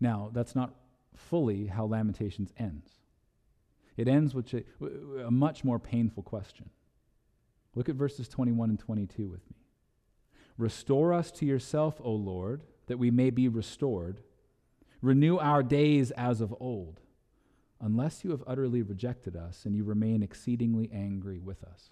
Now, 0.00 0.30
that's 0.32 0.54
not 0.54 0.74
fully 1.16 1.66
how 1.66 1.86
Lamentations 1.86 2.52
ends. 2.58 2.90
It 3.96 4.06
ends 4.06 4.34
with 4.34 4.52
a, 4.52 4.64
a, 5.24 5.30
much 5.30 5.64
more 5.64 5.78
painful 5.78 6.22
question. 6.22 6.68
Look 7.74 7.88
at 7.88 7.94
verses 7.94 8.28
21 8.28 8.70
and 8.70 8.78
22 8.78 9.28
with 9.28 9.48
me. 9.48 9.56
Restore 10.58 11.14
us 11.14 11.30
to 11.32 11.46
yourself, 11.46 12.00
O 12.02 12.12
Lord, 12.12 12.64
that 12.86 12.98
we 12.98 13.10
may 13.10 13.30
be 13.30 13.48
restored. 13.48 14.20
Renew 15.00 15.38
our 15.38 15.62
days 15.62 16.10
as 16.12 16.40
of 16.40 16.54
old, 16.60 17.00
unless 17.80 18.24
you 18.24 18.30
have 18.30 18.42
utterly 18.46 18.82
rejected 18.82 19.36
us 19.36 19.64
and 19.64 19.74
you 19.74 19.84
remain 19.84 20.22
exceedingly 20.22 20.90
angry 20.92 21.38
with 21.38 21.62
us 21.64 21.90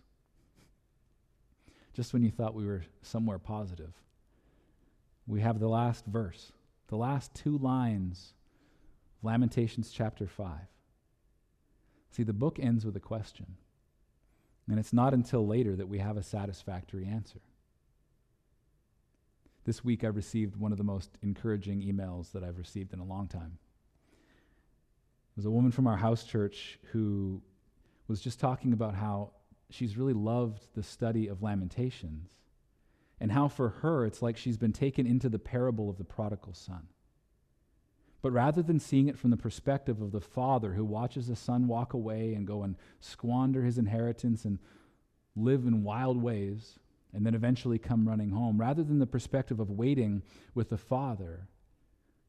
just 1.92 2.12
when 2.12 2.22
you 2.22 2.30
thought 2.30 2.54
we 2.54 2.66
were 2.66 2.84
somewhere 3.02 3.38
positive. 3.38 3.92
We 5.26 5.40
have 5.40 5.60
the 5.60 5.68
last 5.68 6.06
verse 6.06 6.52
The 6.88 6.96
last 6.96 7.34
two 7.34 7.56
lines, 7.56 8.34
Lamentations 9.22 9.90
chapter 9.90 10.26
5. 10.26 10.58
See, 12.10 12.22
the 12.22 12.34
book 12.34 12.58
ends 12.60 12.84
with 12.84 12.96
a 12.96 13.00
question. 13.00 13.56
And 14.68 14.78
it's 14.78 14.92
not 14.92 15.14
until 15.14 15.46
later 15.46 15.74
that 15.76 15.88
we 15.88 15.98
have 15.98 16.16
a 16.16 16.22
satisfactory 16.22 17.06
answer. 17.06 17.40
This 19.64 19.84
week 19.84 20.04
I 20.04 20.08
received 20.08 20.56
one 20.56 20.72
of 20.72 20.78
the 20.78 20.84
most 20.84 21.18
encouraging 21.22 21.82
emails 21.82 22.32
that 22.32 22.44
I've 22.44 22.58
received 22.58 22.92
in 22.92 22.98
a 22.98 23.04
long 23.04 23.28
time. 23.28 23.58
It 24.12 25.36
was 25.36 25.46
a 25.46 25.50
woman 25.50 25.70
from 25.70 25.86
our 25.86 25.96
house 25.96 26.24
church 26.24 26.78
who 26.92 27.40
was 28.08 28.20
just 28.20 28.40
talking 28.40 28.72
about 28.72 28.94
how 28.94 29.30
she's 29.74 29.96
really 29.96 30.12
loved 30.12 30.66
the 30.74 30.82
study 30.82 31.28
of 31.28 31.42
Lamentations 31.42 32.30
and 33.20 33.30
how 33.32 33.48
for 33.48 33.68
her 33.68 34.04
it's 34.04 34.20
like 34.20 34.36
she's 34.36 34.56
been 34.56 34.72
taken 34.72 35.06
into 35.06 35.28
the 35.28 35.38
parable 35.38 35.88
of 35.88 35.96
the 35.96 36.04
prodigal 36.04 36.54
son. 36.54 36.88
But 38.20 38.32
rather 38.32 38.62
than 38.62 38.80
seeing 38.80 39.08
it 39.08 39.18
from 39.18 39.30
the 39.30 39.36
perspective 39.36 40.00
of 40.00 40.12
the 40.12 40.20
father 40.20 40.72
who 40.74 40.84
watches 40.84 41.26
the 41.26 41.36
son 41.36 41.66
walk 41.66 41.92
away 41.92 42.34
and 42.34 42.46
go 42.46 42.62
and 42.62 42.76
squander 43.00 43.62
his 43.62 43.78
inheritance 43.78 44.44
and 44.44 44.58
live 45.34 45.66
in 45.66 45.82
wild 45.82 46.22
ways, 46.22 46.78
and 47.12 47.26
then 47.26 47.34
eventually 47.34 47.78
come 47.78 48.08
running 48.08 48.30
home, 48.30 48.60
rather 48.60 48.82
than 48.82 48.98
the 48.98 49.06
perspective 49.06 49.60
of 49.60 49.70
waiting 49.70 50.22
with 50.54 50.70
the 50.70 50.78
father, 50.78 51.48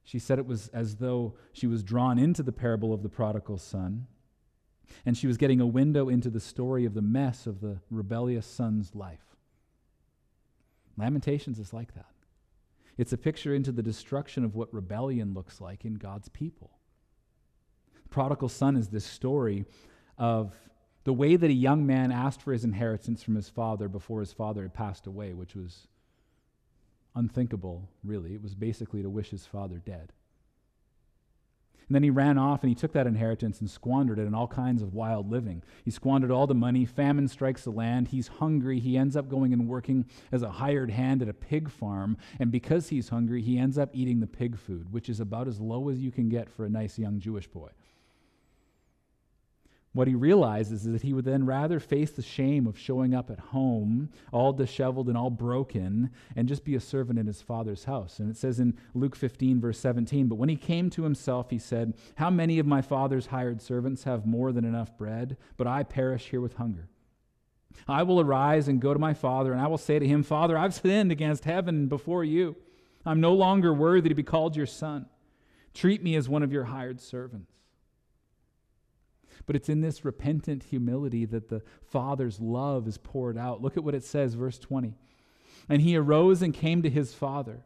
she 0.04 0.20
said 0.20 0.40
it 0.40 0.46
was 0.46 0.68
as 0.70 0.98
though 0.98 1.36
she 1.54 1.68
was 1.68 1.84
drawn 1.84 2.20
into 2.20 2.44
the 2.44 2.52
parable 2.52 2.94
of 2.94 3.04
the 3.04 3.10
prodigal 3.10 3.58
son, 3.58 4.08
and 5.06 5.18
she 5.18 5.28
was 5.28 5.38
getting 5.38 5.62
a 5.62 5.68
window 5.68 6.10
into 6.10 6.30
the 6.30 6.40
story 6.40 6.86
of 6.86 6.94
the 6.94 7.02
mess 7.02 7.48
of 7.48 7.62
the 7.62 7.80
rebellious 7.90 8.46
son's 8.46 8.96
life. 8.96 9.36
Lamentations 10.98 11.60
is 11.60 11.74
like 11.74 11.94
that. 11.96 12.06
It's 12.98 13.14
a 13.14 13.18
picture 13.18 13.56
into 13.56 13.72
the 13.72 13.82
destruction 13.82 14.44
of 14.44 14.56
what 14.56 14.74
rebellion 14.74 15.34
looks 15.34 15.60
like 15.60 15.84
in 15.86 15.96
God's 15.96 16.30
people. 16.30 16.72
Prodigal 18.10 18.50
son 18.50 18.76
is 18.76 18.90
this 18.90 19.06
story 19.06 19.66
of 20.18 20.54
the 21.04 21.14
way 21.14 21.36
that 21.36 21.50
a 21.50 21.54
young 21.54 21.86
man 21.86 22.12
asked 22.12 22.42
for 22.42 22.54
his 22.54 22.64
inheritance 22.64 23.24
from 23.24 23.36
his 23.36 23.50
father 23.50 23.90
before 23.90 24.20
his 24.20 24.32
father 24.32 24.62
had 24.62 24.74
passed 24.74 25.08
away, 25.08 25.34
which 25.34 25.56
was 25.56 25.88
unthinkable, 27.16 27.90
really. 28.04 28.36
It 28.36 28.42
was 28.42 28.56
basically 28.56 29.02
to 29.02 29.10
wish 29.10 29.30
his 29.30 29.46
father 29.46 29.80
dead. 29.80 30.14
And 31.88 31.96
then 31.96 32.04
he 32.04 32.10
ran 32.10 32.38
off 32.38 32.64
and 32.64 32.70
he 32.70 32.76
took 32.76 32.94
that 32.94 33.08
inheritance 33.08 33.60
and 33.60 33.70
squandered 33.70 34.20
it 34.20 34.28
in 34.28 34.34
all 34.34 34.48
kinds 34.48 34.82
of 34.82 34.94
wild 34.94 35.30
living. 35.30 35.64
He 35.84 35.92
squandered 35.92 36.32
all 36.32 36.48
the 36.48 36.54
money. 36.54 36.86
Famine 36.86 37.28
strikes 37.28 37.64
the 37.64 37.72
land. 37.72 38.10
He's 38.10 38.28
hungry. 38.28 38.80
He 38.80 38.98
ends 38.98 39.16
up 39.16 39.30
going 39.30 39.54
and 39.54 39.68
working 39.68 40.06
as 40.32 40.42
a 40.42 40.52
hired 40.52 40.92
hand 40.92 41.22
at 41.22 41.30
a 41.30 41.34
pig 41.34 41.70
farm. 41.70 42.18
And 42.40 42.52
because 42.52 42.90
he's 42.90 43.10
hungry, 43.10 43.42
he 43.42 43.58
ends 43.58 43.78
up 43.78 43.90
eating 43.94 44.20
the 44.20 44.28
pig 44.28 44.58
food, 44.58 44.92
which 44.92 45.10
is 45.10 45.20
about 45.20 45.48
as 45.48 45.60
low 45.60 45.90
as 45.90 46.00
you 46.00 46.12
can 46.12 46.30
get 46.30 46.50
for 46.50 46.66
a 46.66 46.70
nice 46.70 46.98
young 46.98 47.20
Jewish 47.20 47.48
boy. 47.48 47.70
What 49.94 50.08
he 50.08 50.16
realizes 50.16 50.88
is 50.88 50.92
that 50.92 51.04
he 51.04 51.14
would 51.14 51.26
then 51.26 51.46
rather 51.46 51.80
face 51.80 52.10
the 52.12 52.24
shame 52.24 52.66
of 52.66 52.80
showing 52.80 53.14
up 53.14 53.30
at 53.30 53.40
home, 53.40 54.10
all 54.32 54.52
disheveled 54.52 55.08
and 55.08 55.16
all 55.16 55.30
broken, 55.30 56.10
and 56.36 56.48
just 56.48 56.66
be 56.66 56.74
a 56.74 56.80
servant 56.80 57.20
in 57.20 57.28
his 57.28 57.44
father's 57.44 57.84
house. 57.84 58.18
And 58.20 58.30
it 58.30 58.36
says 58.36 58.60
in 58.60 58.76
Luke 58.96 59.16
15, 59.16 59.62
verse 59.62 59.80
17, 59.80 60.28
But 60.28 60.36
when 60.40 60.50
he 60.50 60.56
came 60.56 60.90
to 60.92 61.04
himself, 61.04 61.52
he 61.52 61.60
said, 61.60 61.94
How 62.16 62.32
many 62.32 62.58
of 62.58 62.66
my 62.66 62.82
father's 62.82 63.28
hired 63.28 63.62
servants 63.62 64.04
have 64.04 64.26
more 64.26 64.52
than 64.52 64.66
enough 64.66 64.98
bread, 64.98 65.38
but 65.58 65.68
I 65.68 65.84
perish 65.84 66.30
here 66.30 66.42
with 66.42 66.56
hunger? 66.56 66.90
I 67.88 68.02
will 68.02 68.20
arise 68.20 68.68
and 68.68 68.82
go 68.82 68.94
to 68.94 69.00
my 69.00 69.14
father, 69.14 69.52
and 69.52 69.62
I 69.62 69.68
will 69.68 69.78
say 69.78 70.00
to 70.00 70.08
him, 70.08 70.24
Father, 70.24 70.58
I've 70.58 70.74
sinned 70.74 71.12
against 71.12 71.46
heaven 71.46 71.76
and 71.76 71.90
before 71.90 72.24
you. 72.24 72.56
I'm 73.06 73.22
no 73.22 73.34
longer 73.34 73.72
worthy 73.74 74.10
to 74.10 74.16
be 74.16 74.24
called 74.24 74.56
your 74.56 74.66
son. 74.66 75.06
Treat 75.76 76.02
me 76.02 76.16
as 76.16 76.28
one 76.28 76.42
of 76.42 76.52
your 76.52 76.64
hired 76.64 77.00
servants. 77.00 77.52
But 79.46 79.56
it's 79.56 79.70
in 79.70 79.82
this 79.82 80.06
repentant 80.06 80.64
humility 80.64 81.26
that 81.26 81.50
the 81.50 81.62
Father's 81.82 82.40
love 82.40 82.88
is 82.88 82.98
poured 82.98 83.38
out. 83.38 83.62
Look 83.62 83.78
at 83.78 83.84
what 83.84 83.96
it 83.96 84.04
says, 84.04 84.36
verse 84.36 84.58
20. 84.58 84.96
And 85.68 85.82
he 85.82 85.96
arose 85.96 86.42
and 86.42 86.54
came 86.54 86.82
to 86.82 86.90
his 86.90 87.14
father. 87.14 87.66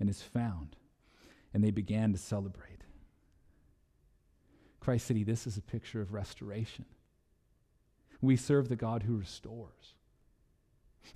and 0.00 0.08
is 0.08 0.22
found. 0.22 0.76
And 1.52 1.62
they 1.62 1.70
began 1.70 2.12
to 2.12 2.18
celebrate. 2.18 2.84
Christ 4.80 5.06
City, 5.06 5.24
this 5.24 5.46
is 5.46 5.56
a 5.56 5.62
picture 5.62 6.00
of 6.00 6.12
restoration. 6.12 6.84
We 8.20 8.36
serve 8.36 8.68
the 8.68 8.76
God 8.76 9.04
who 9.04 9.16
restores. 9.16 9.94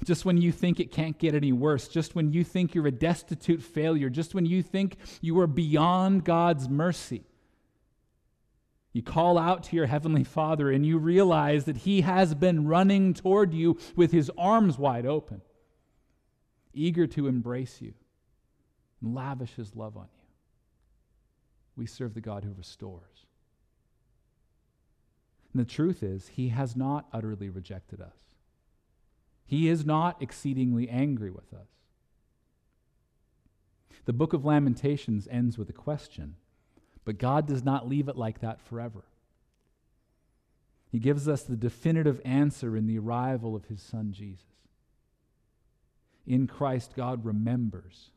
Just 0.05 0.25
when 0.25 0.37
you 0.37 0.53
think 0.53 0.81
it 0.81 0.93
can't 0.93 1.19
get 1.19 1.35
any 1.35 1.53
worse, 1.53 1.89
just 1.89 2.15
when 2.15 2.33
you 2.33 2.45
think 2.45 2.75
you're 2.75 2.87
a 2.87 2.93
destitute 2.93 3.63
failure, 3.63 4.11
just 4.11 4.35
when 4.35 4.47
you 4.47 4.63
think 4.63 4.97
you 5.21 5.39
are 5.41 5.47
beyond 5.47 6.25
God's 6.25 6.69
mercy, 6.69 7.25
you 8.93 9.03
call 9.03 9.39
out 9.39 9.65
to 9.65 9.77
your 9.77 9.87
Heavenly 9.87 10.25
Father 10.25 10.71
and 10.71 10.85
you 10.85 10.99
realize 10.99 11.65
that 11.65 11.79
He 11.79 12.03
has 12.03 12.35
been 12.35 12.67
running 12.67 13.15
toward 13.15 13.55
you 13.55 13.79
with 13.97 14.13
His 14.13 14.31
arms 14.37 14.79
wide 14.79 15.07
open, 15.07 15.41
eager 16.73 17.07
to 17.09 17.27
embrace 17.27 17.81
you 17.81 17.95
and 19.03 19.15
lavish 19.15 19.55
his 19.55 19.75
love 19.75 19.97
on 19.97 20.09
you. 20.15 20.25
We 21.77 21.87
serve 21.87 22.15
the 22.15 22.21
God 22.21 22.45
who 22.45 22.53
restores. 22.53 23.27
And 25.53 25.61
the 25.61 25.71
truth 25.71 26.03
is, 26.03 26.29
he 26.29 26.49
has 26.49 26.77
not 26.77 27.07
utterly 27.13 27.49
rejected 27.49 28.01
us. 28.01 28.17
He 29.47 29.69
is 29.69 29.87
not 29.87 30.21
exceedingly 30.21 30.89
angry 30.89 31.31
with 31.31 31.55
us. 31.55 31.69
The 34.05 34.13
book 34.13 34.33
of 34.33 34.45
Lamentations 34.45 35.29
ends 35.31 35.57
with 35.57 35.71
a 35.71 35.75
question, 35.75 36.37
but 37.05 37.19
God 37.19 37.47
does 37.47 37.65
not 37.65 37.89
leave 37.89 38.09
it 38.09 38.17
like 38.17 38.41
that 38.41 38.61
forever. 38.61 39.05
He 40.91 40.99
gives 40.99 41.29
us 41.29 41.43
the 41.43 41.57
definitive 41.57 42.21
answer 42.25 42.77
in 42.77 42.87
the 42.87 42.99
arrival 42.99 43.55
of 43.55 43.67
his 43.67 43.83
son 43.83 44.13
Jesus. 44.13 44.45
In 46.27 46.47
Christ, 46.47 46.93
God 46.97 47.25
remembers 47.25 48.11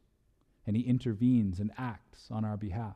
and 0.66 0.76
he 0.76 0.84
intervenes 0.84 1.60
and 1.60 1.72
acts 1.78 2.28
on 2.32 2.46
our 2.46 2.58
behalf. 2.58 2.96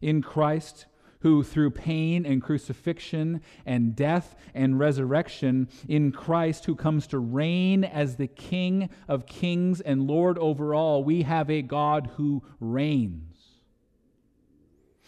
In 0.00 0.22
Christ, 0.22 0.86
who 1.20 1.44
through 1.44 1.70
pain 1.70 2.26
and 2.26 2.42
crucifixion 2.42 3.40
and 3.64 3.94
death 3.94 4.34
and 4.54 4.78
resurrection, 4.78 5.68
in 5.88 6.10
Christ, 6.10 6.64
who 6.64 6.74
comes 6.74 7.06
to 7.08 7.18
reign 7.18 7.84
as 7.84 8.16
the 8.16 8.26
King 8.26 8.90
of 9.08 9.26
kings 9.26 9.80
and 9.80 10.06
Lord 10.08 10.36
over 10.38 10.74
all, 10.74 11.04
we 11.04 11.22
have 11.22 11.48
a 11.48 11.62
God 11.62 12.10
who 12.16 12.42
reigns. 12.58 13.36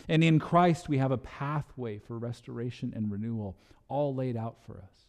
And 0.09 0.23
in 0.23 0.39
Christ, 0.39 0.89
we 0.89 0.99
have 0.99 1.11
a 1.11 1.19
pathway 1.19 1.99
for 1.99 2.19
restoration 2.19 2.93
and 2.95 3.11
renewal, 3.11 3.57
all 3.89 4.15
laid 4.15 4.37
out 4.37 4.59
for 4.65 4.79
us. 4.79 5.07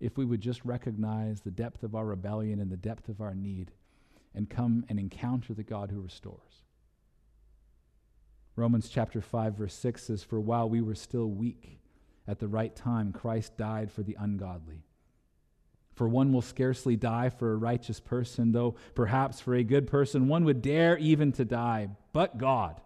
If 0.00 0.18
we 0.18 0.26
would 0.26 0.42
just 0.42 0.64
recognize 0.64 1.40
the 1.40 1.50
depth 1.50 1.82
of 1.82 1.94
our 1.94 2.04
rebellion 2.04 2.60
and 2.60 2.70
the 2.70 2.76
depth 2.76 3.08
of 3.08 3.22
our 3.22 3.34
need 3.34 3.70
and 4.36 4.48
come 4.50 4.84
and 4.88 5.00
encounter 5.00 5.54
the 5.54 5.64
God 5.64 5.90
who 5.90 6.00
restores. 6.00 6.62
Romans 8.54 8.88
chapter 8.88 9.20
5 9.20 9.54
verse 9.54 9.74
6 9.74 10.04
says 10.04 10.22
for 10.22 10.38
while 10.38 10.68
we 10.68 10.80
were 10.80 10.94
still 10.94 11.26
weak 11.26 11.80
at 12.28 12.38
the 12.38 12.48
right 12.48 12.74
time 12.76 13.12
Christ 13.12 13.56
died 13.56 13.90
for 13.90 14.02
the 14.02 14.16
ungodly. 14.18 14.84
For 15.94 16.06
one 16.06 16.32
will 16.32 16.42
scarcely 16.42 16.96
die 16.96 17.30
for 17.30 17.52
a 17.52 17.56
righteous 17.56 18.00
person 18.00 18.52
though 18.52 18.76
perhaps 18.94 19.40
for 19.40 19.54
a 19.54 19.64
good 19.64 19.86
person 19.86 20.28
one 20.28 20.44
would 20.44 20.62
dare 20.62 20.96
even 20.98 21.32
to 21.32 21.44
die 21.44 21.88
but 22.12 22.38
God 22.38 22.80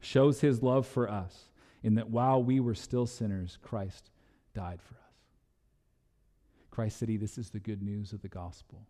shows 0.00 0.40
his 0.40 0.62
love 0.62 0.86
for 0.86 1.10
us 1.10 1.48
in 1.82 1.94
that 1.94 2.10
while 2.10 2.42
we 2.42 2.60
were 2.60 2.74
still 2.74 3.06
sinners 3.06 3.58
Christ 3.62 4.10
died 4.54 4.80
for 4.82 4.94
us. 4.94 5.00
Christ 6.70 6.98
City 6.98 7.16
this 7.16 7.38
is 7.38 7.50
the 7.50 7.60
good 7.60 7.82
news 7.82 8.12
of 8.12 8.22
the 8.22 8.28
gospel. 8.28 8.86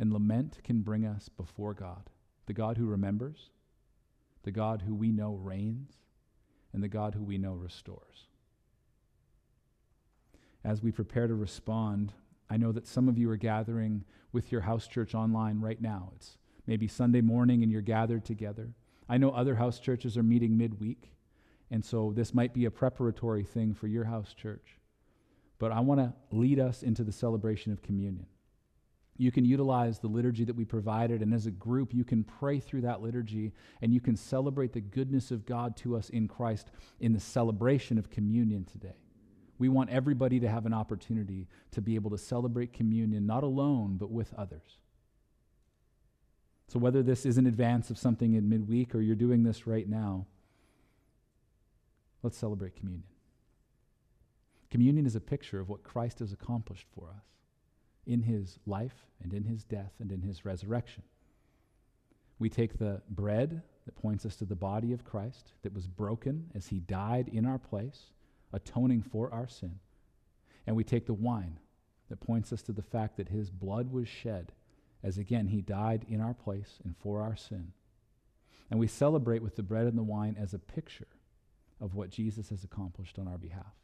And 0.00 0.14
lament 0.14 0.58
can 0.64 0.80
bring 0.80 1.04
us 1.04 1.28
before 1.28 1.74
God, 1.74 2.08
the 2.46 2.54
God 2.54 2.78
who 2.78 2.86
remembers, 2.86 3.50
the 4.44 4.50
God 4.50 4.82
who 4.86 4.94
we 4.94 5.12
know 5.12 5.34
reigns, 5.34 5.92
and 6.72 6.82
the 6.82 6.88
God 6.88 7.14
who 7.14 7.22
we 7.22 7.36
know 7.36 7.52
restores. 7.52 8.26
As 10.64 10.82
we 10.82 10.90
prepare 10.90 11.26
to 11.26 11.34
respond, 11.34 12.14
I 12.48 12.56
know 12.56 12.72
that 12.72 12.86
some 12.86 13.08
of 13.10 13.18
you 13.18 13.30
are 13.30 13.36
gathering 13.36 14.04
with 14.32 14.50
your 14.50 14.62
house 14.62 14.88
church 14.88 15.14
online 15.14 15.60
right 15.60 15.80
now. 15.82 16.12
It's 16.16 16.38
maybe 16.66 16.88
Sunday 16.88 17.20
morning 17.20 17.62
and 17.62 17.70
you're 17.70 17.82
gathered 17.82 18.24
together. 18.24 18.70
I 19.06 19.18
know 19.18 19.32
other 19.32 19.56
house 19.56 19.78
churches 19.78 20.16
are 20.16 20.22
meeting 20.22 20.56
midweek, 20.56 21.12
and 21.70 21.84
so 21.84 22.12
this 22.16 22.32
might 22.32 22.54
be 22.54 22.64
a 22.64 22.70
preparatory 22.70 23.44
thing 23.44 23.74
for 23.74 23.86
your 23.86 24.04
house 24.04 24.32
church. 24.32 24.78
But 25.58 25.72
I 25.72 25.80
want 25.80 26.00
to 26.00 26.14
lead 26.34 26.58
us 26.58 26.82
into 26.82 27.04
the 27.04 27.12
celebration 27.12 27.70
of 27.70 27.82
communion. 27.82 28.26
You 29.20 29.30
can 29.30 29.44
utilize 29.44 29.98
the 29.98 30.08
liturgy 30.08 30.44
that 30.44 30.56
we 30.56 30.64
provided, 30.64 31.20
and 31.20 31.34
as 31.34 31.44
a 31.44 31.50
group, 31.50 31.92
you 31.92 32.04
can 32.04 32.24
pray 32.24 32.58
through 32.58 32.80
that 32.80 33.02
liturgy 33.02 33.52
and 33.82 33.92
you 33.92 34.00
can 34.00 34.16
celebrate 34.16 34.72
the 34.72 34.80
goodness 34.80 35.30
of 35.30 35.44
God 35.44 35.76
to 35.78 35.94
us 35.94 36.08
in 36.08 36.26
Christ 36.26 36.70
in 37.00 37.12
the 37.12 37.20
celebration 37.20 37.98
of 37.98 38.08
communion 38.08 38.64
today. 38.64 38.96
We 39.58 39.68
want 39.68 39.90
everybody 39.90 40.40
to 40.40 40.48
have 40.48 40.64
an 40.64 40.72
opportunity 40.72 41.48
to 41.72 41.82
be 41.82 41.96
able 41.96 42.08
to 42.12 42.16
celebrate 42.16 42.72
communion, 42.72 43.26
not 43.26 43.44
alone, 43.44 43.98
but 43.98 44.10
with 44.10 44.32
others. 44.38 44.78
So, 46.68 46.78
whether 46.78 47.02
this 47.02 47.26
is 47.26 47.36
in 47.36 47.46
advance 47.46 47.90
of 47.90 47.98
something 47.98 48.32
in 48.32 48.48
midweek 48.48 48.94
or 48.94 49.02
you're 49.02 49.16
doing 49.16 49.42
this 49.42 49.66
right 49.66 49.86
now, 49.86 50.28
let's 52.22 52.38
celebrate 52.38 52.74
communion. 52.74 53.04
Communion 54.70 55.04
is 55.04 55.14
a 55.14 55.20
picture 55.20 55.60
of 55.60 55.68
what 55.68 55.82
Christ 55.82 56.20
has 56.20 56.32
accomplished 56.32 56.86
for 56.94 57.10
us 57.14 57.39
in 58.10 58.22
his 58.22 58.58
life 58.66 59.06
and 59.22 59.32
in 59.32 59.44
his 59.44 59.62
death 59.64 59.92
and 60.00 60.10
in 60.10 60.22
his 60.22 60.44
resurrection. 60.44 61.04
We 62.40 62.48
take 62.48 62.78
the 62.78 63.02
bread 63.08 63.62
that 63.86 63.94
points 63.94 64.26
us 64.26 64.34
to 64.36 64.44
the 64.44 64.56
body 64.56 64.92
of 64.92 65.04
Christ 65.04 65.52
that 65.62 65.72
was 65.72 65.86
broken 65.86 66.50
as 66.54 66.68
he 66.68 66.80
died 66.80 67.28
in 67.32 67.46
our 67.46 67.58
place 67.58 68.06
atoning 68.52 69.02
for 69.02 69.32
our 69.32 69.46
sin. 69.46 69.78
And 70.66 70.74
we 70.74 70.82
take 70.82 71.06
the 71.06 71.14
wine 71.14 71.58
that 72.08 72.20
points 72.20 72.52
us 72.52 72.62
to 72.62 72.72
the 72.72 72.82
fact 72.82 73.16
that 73.16 73.28
his 73.28 73.48
blood 73.48 73.92
was 73.92 74.08
shed 74.08 74.52
as 75.04 75.16
again 75.16 75.46
he 75.46 75.60
died 75.60 76.04
in 76.08 76.20
our 76.20 76.34
place 76.34 76.78
and 76.84 76.96
for 76.96 77.22
our 77.22 77.36
sin. 77.36 77.72
And 78.70 78.80
we 78.80 78.88
celebrate 78.88 79.42
with 79.42 79.54
the 79.54 79.62
bread 79.62 79.86
and 79.86 79.96
the 79.96 80.02
wine 80.02 80.36
as 80.38 80.52
a 80.52 80.58
picture 80.58 81.06
of 81.80 81.94
what 81.94 82.10
Jesus 82.10 82.50
has 82.50 82.64
accomplished 82.64 83.18
on 83.18 83.28
our 83.28 83.38
behalf. 83.38 83.74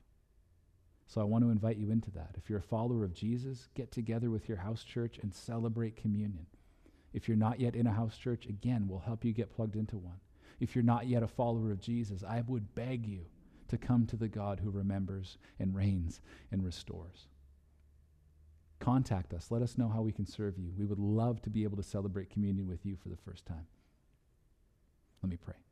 So 1.06 1.20
I 1.20 1.24
want 1.24 1.44
to 1.44 1.50
invite 1.50 1.76
you 1.76 1.90
into 1.90 2.10
that. 2.12 2.34
If 2.36 2.50
you're 2.50 2.58
a 2.58 2.62
follower 2.62 3.04
of 3.04 3.14
Jesus, 3.14 3.68
get 3.74 3.92
together 3.92 4.30
with 4.30 4.48
your 4.48 4.58
house 4.58 4.82
church 4.82 5.18
and 5.22 5.32
celebrate 5.32 5.96
communion. 5.96 6.46
If 7.12 7.28
you're 7.28 7.36
not 7.36 7.60
yet 7.60 7.76
in 7.76 7.86
a 7.86 7.92
house 7.92 8.18
church, 8.18 8.46
again, 8.46 8.88
we'll 8.88 8.98
help 8.98 9.24
you 9.24 9.32
get 9.32 9.54
plugged 9.54 9.76
into 9.76 9.96
one. 9.96 10.20
If 10.58 10.74
you're 10.74 10.84
not 10.84 11.06
yet 11.06 11.22
a 11.22 11.28
follower 11.28 11.70
of 11.70 11.80
Jesus, 11.80 12.24
I 12.24 12.42
would 12.46 12.74
beg 12.74 13.06
you 13.06 13.26
to 13.68 13.78
come 13.78 14.06
to 14.06 14.16
the 14.16 14.28
God 14.28 14.60
who 14.60 14.70
remembers 14.70 15.38
and 15.58 15.74
reigns 15.74 16.20
and 16.50 16.64
restores. 16.64 17.28
Contact 18.78 19.32
us. 19.32 19.50
Let 19.50 19.62
us 19.62 19.78
know 19.78 19.88
how 19.88 20.02
we 20.02 20.12
can 20.12 20.26
serve 20.26 20.58
you. 20.58 20.72
We 20.76 20.86
would 20.86 20.98
love 20.98 21.40
to 21.42 21.50
be 21.50 21.64
able 21.64 21.76
to 21.76 21.82
celebrate 21.82 22.30
communion 22.30 22.68
with 22.68 22.84
you 22.84 22.96
for 22.96 23.08
the 23.08 23.16
first 23.16 23.46
time. 23.46 23.66
Let 25.22 25.30
me 25.30 25.36
pray. 25.36 25.65